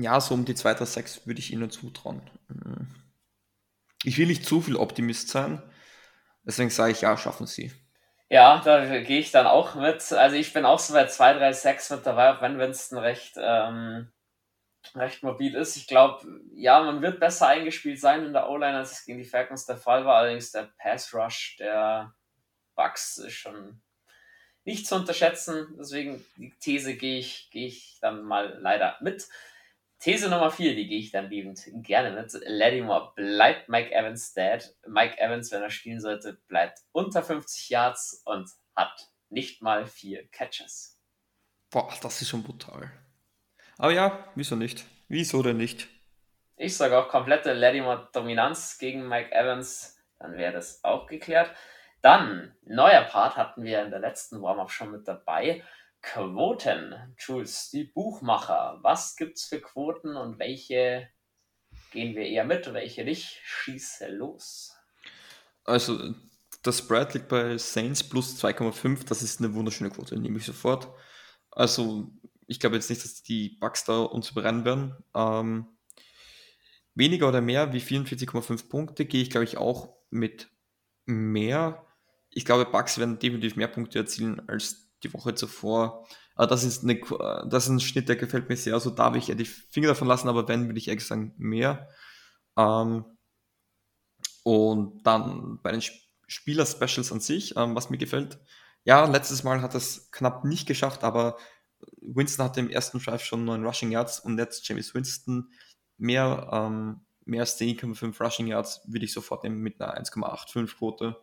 [0.00, 2.22] Ja, so um die 2 6 würde ich ihnen zutrauen.
[4.04, 5.62] Ich will nicht zu viel Optimist sein.
[6.44, 7.72] Deswegen sage ich, ja, schaffen sie.
[8.30, 10.12] Ja, da gehe ich dann auch mit.
[10.12, 13.34] Also ich bin auch so bei 2, 3, 6 mit dabei, auch wenn Winston recht,
[13.38, 14.10] ähm,
[14.94, 15.76] recht mobil ist.
[15.76, 19.24] Ich glaube, ja, man wird besser eingespielt sein in der O-Line, als es gegen die
[19.24, 20.16] Falcons der Fall war.
[20.16, 22.14] Allerdings der Pass-Rush der
[22.74, 23.80] Bucks ist schon
[24.64, 25.74] nicht zu unterschätzen.
[25.78, 29.28] Deswegen die These gehe ich, gehe ich dann mal leider mit.
[30.00, 32.32] These Nummer 4, die gehe ich dann liebend gerne mit.
[32.46, 34.76] Lattimore bleibt Mike Evans dead.
[34.86, 40.28] Mike Evans, wenn er spielen sollte, bleibt unter 50 Yards und hat nicht mal vier
[40.28, 41.00] Catches.
[41.70, 42.92] Boah, das ist schon brutal.
[43.78, 44.84] Aber ja, wieso nicht?
[45.08, 45.88] Wieso denn nicht?
[46.56, 49.96] Ich sage auch komplette Lattimore-Dominanz gegen Mike Evans.
[50.18, 51.50] Dann wäre das auch geklärt.
[52.02, 55.62] Dann, neuer Part hatten wir in der letzten Warm-Up schon mit dabei.
[56.02, 57.14] Quoten.
[57.18, 58.78] Jules, die Buchmacher.
[58.82, 61.08] Was gibt's für Quoten und welche
[61.92, 63.40] gehen wir eher mit und welche nicht?
[63.44, 64.76] Schieße los.
[65.64, 66.14] Also,
[66.62, 69.06] das Spread liegt bei Saints plus 2,5.
[69.06, 70.88] Das ist eine wunderschöne Quote, nehme ich sofort.
[71.50, 72.10] Also,
[72.48, 74.96] ich glaube jetzt nicht, dass die Bugs da uns überrennen werden.
[75.14, 75.66] Ähm,
[76.94, 80.48] weniger oder mehr wie 44,5 Punkte gehe ich, glaube ich, auch mit
[81.04, 81.86] mehr.
[82.30, 86.06] Ich glaube, Bugs werden definitiv mehr Punkte erzielen als die Woche zuvor.
[86.34, 86.98] Aber das ist, eine,
[87.48, 88.74] das ist ein Schnitt, der gefällt mir sehr.
[88.74, 91.34] Also da will ich ja die Finger davon lassen, aber wenn, würde ich ehrlich sagen,
[91.36, 91.88] mehr.
[92.56, 93.04] Ähm,
[94.42, 95.82] und dann bei den
[96.26, 98.38] Spieler-Specials an sich, ähm, was mir gefällt.
[98.84, 101.36] Ja, letztes Mal hat es knapp nicht geschafft, aber
[102.00, 105.50] Winston hatte im ersten Drive schon neun Rushing Yards und jetzt James Winston
[105.96, 111.20] mehr, ähm, mehr als 10,5 Rushing Yards würde ich sofort nehmen mit einer 1,85 Quote.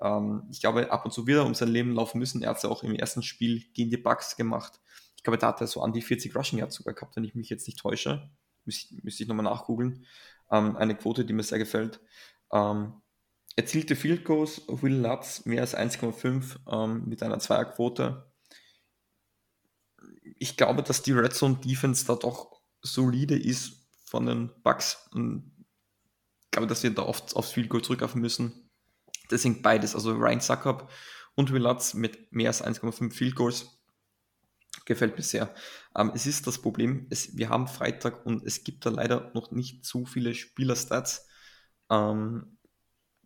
[0.00, 2.42] Ähm, ich glaube, ab und zu wieder um sein Leben laufen müssen.
[2.42, 4.80] Er hat es ja auch im ersten Spiel gegen die Bucks gemacht.
[5.16, 7.34] Ich glaube, da hat er so an die 40 Rushing Yards sogar gehabt, wenn ich
[7.34, 8.30] mich jetzt nicht täusche.
[8.64, 10.04] Müsste, ich nochmal nachgoogeln.
[10.50, 12.00] Ähm, eine Quote, die mir sehr gefällt.
[12.52, 13.00] Ähm,
[13.56, 18.30] erzielte Field Goals, Will Lutz mehr als 1,5 ähm, mit einer Zweierquote.
[20.38, 25.08] Ich glaube, dass die Red Zone Defense da doch solide ist von den Bucks.
[25.12, 25.52] Und
[26.44, 28.70] ich glaube, dass wir da oft aufs Field Goal zurückgreifen müssen.
[29.30, 30.90] Deswegen beides, also Ryan Suckup
[31.34, 33.66] und Will Lutz mit mehr als 1,5 Field Goals.
[34.84, 35.54] Gefällt mir sehr.
[35.96, 39.50] Ähm, es ist das Problem, es, wir haben Freitag und es gibt da leider noch
[39.50, 41.26] nicht zu viele Spielerstats.
[41.90, 42.58] Ähm,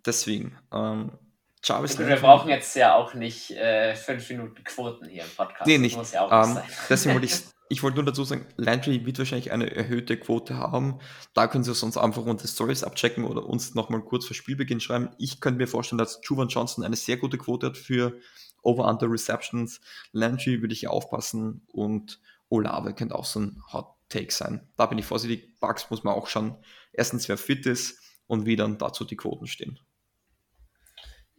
[0.06, 1.18] deswegen, ähm,
[1.62, 5.66] Jarvis wir brauchen jetzt ja auch nicht äh, fünf Minuten Quoten hier im Podcast.
[5.66, 5.94] Nee, nicht.
[5.94, 6.64] Das muss ja auch ähm, sein.
[6.88, 7.42] Deswegen wollte ich
[7.72, 10.98] ich wollte nur dazu sagen, Landry wird wahrscheinlich eine erhöhte Quote haben.
[11.34, 15.10] Da können Sie sonst einfach unter Stories abchecken oder uns nochmal kurz vor Spielbeginn schreiben.
[15.18, 18.18] Ich könnte mir vorstellen, dass Juvan Johnson eine sehr gute Quote hat für
[18.62, 19.80] Over-Under Receptions.
[20.10, 24.68] Landry würde ich aufpassen und Olave könnte auch so ein Hot Take sein.
[24.76, 25.60] Da bin ich vorsichtig.
[25.60, 26.56] Bugs muss man auch schauen.
[26.92, 29.78] Erstens, wer fit ist und wie dann dazu die Quoten stehen.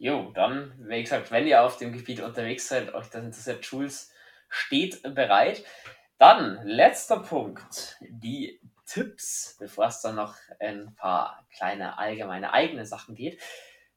[0.02, 4.12] Jo, dann, wie gesagt, wenn ihr auf dem Gebiet unterwegs seid, euch das interessiert, Jules
[4.48, 5.62] steht bereit.
[6.18, 13.14] Dann, letzter Punkt, die Tipps, bevor es dann noch ein paar kleine allgemeine eigene Sachen
[13.14, 13.40] geht.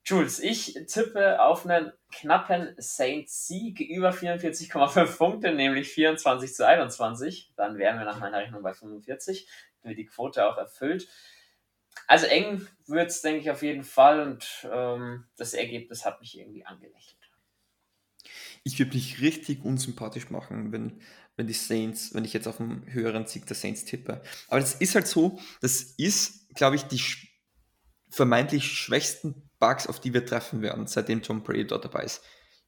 [0.04, 7.52] Jules, ich tippe auf einen knappen Saints-Sieg über 44,5 Punkte, nämlich 24 zu 21.
[7.56, 9.50] Dann wären wir nach meiner Rechnung bei 45,
[9.82, 11.08] wenn die Quote auch erfüllt.
[12.08, 16.38] Also eng wird es, denke ich, auf jeden Fall und ähm, das Ergebnis hat mich
[16.38, 17.16] irgendwie angelächelt.
[18.64, 21.02] Ich würde mich richtig unsympathisch machen, wenn
[21.36, 24.22] wenn die Saints, wenn ich jetzt auf einen höheren Sieg der Saints tippe.
[24.48, 27.02] Aber das ist halt so, das ist, glaube ich, die
[28.10, 32.22] vermeintlich schwächsten Bugs, auf die wir treffen werden, seitdem Tom Brady dort dabei ist.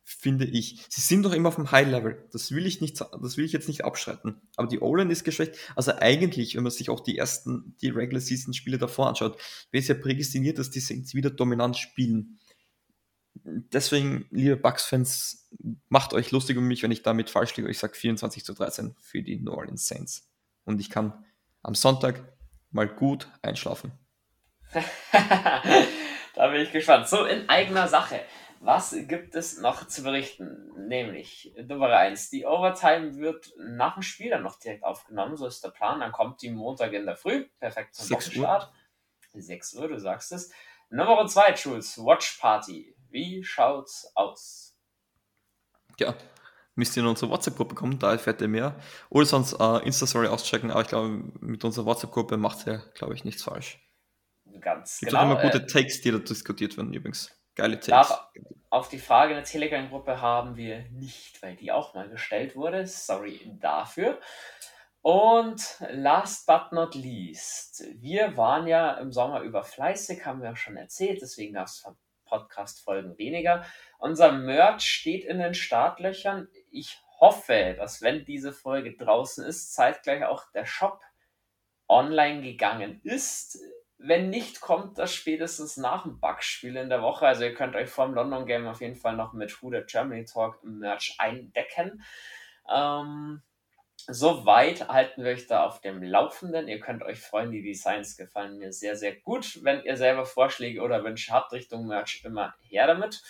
[0.10, 0.86] Finde ich.
[0.88, 2.26] Sie sind doch immer auf dem High Level.
[2.32, 4.42] Das will ich nicht, das will ich jetzt nicht abschreiten.
[4.56, 5.56] Aber die O-Line ist geschwächt.
[5.76, 9.38] Also eigentlich, wenn man sich auch die ersten, die Regular Season Spiele davor anschaut,
[9.72, 12.40] wäre es ja prädestiniert, dass die Saints wieder dominant spielen
[13.44, 15.50] deswegen, liebe Bucks-Fans,
[15.90, 17.70] macht euch lustig um mich, wenn ich damit falsch liege.
[17.70, 20.30] Ich sage 24 zu 13 für die New Orleans Saints.
[20.66, 21.26] Und ich kann
[21.64, 22.24] am Sonntag
[22.72, 23.92] mal gut einschlafen.
[26.36, 27.08] da bin ich gespannt.
[27.08, 28.22] So, in eigener Sache.
[28.60, 30.72] Was gibt es noch zu berichten?
[30.88, 32.30] Nämlich Nummer 1.
[32.30, 35.38] Die Overtime wird nach dem Spiel dann noch direkt aufgenommen.
[35.38, 36.00] So ist der Plan.
[36.00, 37.46] Dann kommt die Montag in der Früh.
[37.60, 38.72] Perfekt zum Boxenstart.
[39.34, 40.52] 6 Uhr, du sagst es.
[40.90, 41.98] Nummer 2, Jules.
[41.98, 42.96] Watch Party.
[43.10, 44.76] Wie schaut's aus?
[46.00, 46.16] Ja,
[46.76, 48.80] müsst ihr in unsere WhatsApp-Gruppe kommen, da erfährt ihr mehr.
[49.10, 53.24] Oder sonst äh, Insta-Story auschecken, aber ich glaube, mit unserer WhatsApp-Gruppe macht ihr, glaube ich,
[53.24, 53.80] nichts falsch.
[54.62, 55.22] Ganz Gibt genau.
[55.22, 57.37] auch immer gute äh, Takes, die da diskutiert werden übrigens.
[57.58, 58.10] Geile Takes.
[58.10, 58.32] Da,
[58.70, 62.86] auf die Frage in der Telegram-Gruppe haben wir nicht, weil die auch mal gestellt wurde.
[62.86, 64.20] Sorry dafür.
[65.02, 70.78] Und last but not least, wir waren ja im Sommer über fleißig, haben wir schon
[70.78, 71.84] erzählt, deswegen gab es
[72.26, 73.66] Podcast-Folgen weniger.
[73.98, 76.50] Unser Merch steht in den Startlöchern.
[76.70, 81.02] Ich hoffe, dass wenn diese Folge draußen ist, zeitgleich auch der Shop
[81.88, 83.60] online gegangen ist.
[84.00, 87.26] Wenn nicht, kommt das spätestens nach dem Bugspiel in der Woche.
[87.26, 90.26] Also ihr könnt euch vom London Game auf jeden Fall noch mit Who the Germany
[90.26, 92.04] Talk im Merch eindecken.
[92.72, 93.42] Ähm,
[94.06, 96.68] soweit halten wir euch da auf dem Laufenden.
[96.68, 99.64] Ihr könnt euch freuen, die Designs gefallen mir sehr, sehr gut.
[99.64, 103.24] Wenn ihr selber Vorschläge oder Wünsche habt Richtung Merch, immer her damit.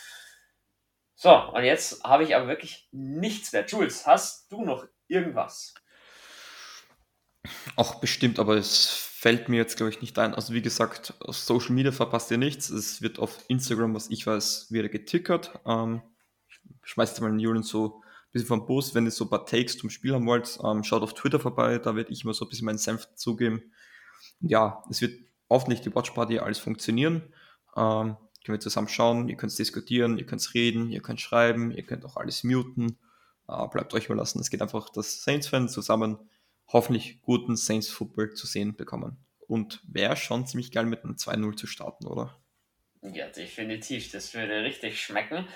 [1.16, 3.66] So, und jetzt habe ich aber wirklich nichts mehr.
[3.66, 5.74] Jules, hast du noch irgendwas?
[7.78, 10.36] Auch bestimmt, aber es fällt mir jetzt, glaube ich, nicht ein.
[10.36, 12.70] Also wie gesagt, auf Social Media verpasst ihr nichts.
[12.70, 15.60] Es wird auf Instagram, was ich weiß, wieder getickert.
[15.66, 16.04] Ähm,
[16.50, 19.32] ich schmeiß jetzt mal in Julian so ein bisschen vom Post, wenn ihr so ein
[19.32, 22.36] paar Takes zum Spiel haben wollt, ähm, schaut auf Twitter vorbei, da werde ich immer
[22.36, 23.64] so ein bisschen meinen Senf zugeben.
[24.40, 27.24] Ja, es wird hoffentlich die Watch Party alles funktionieren.
[27.76, 31.84] Ähm, können wir zusammen schauen, ihr könnt diskutieren, ihr könnt reden, ihr könnt schreiben, ihr
[31.84, 33.00] könnt auch alles muten.
[33.48, 34.40] Äh, bleibt euch überlassen.
[34.40, 36.20] Es geht einfach, dass Saints-Fans zusammen
[36.68, 39.26] hoffentlich guten Saints Football zu sehen bekommen.
[39.48, 42.38] Und wäre schon ziemlich geil mit einem 2-0 zu starten, oder?
[43.02, 44.12] Ja, definitiv.
[44.12, 45.48] Das würde richtig schmecken.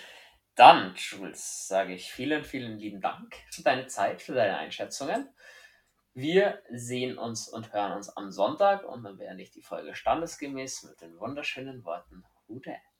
[0.55, 5.29] Dann, Jules, sage ich vielen, vielen lieben Dank für deine Zeit, für deine Einschätzungen.
[6.13, 10.83] Wir sehen uns und hören uns am Sonntag und dann beende ich die Folge standesgemäß
[10.83, 12.23] mit den wunderschönen Worten
[12.59, 12.90] dat?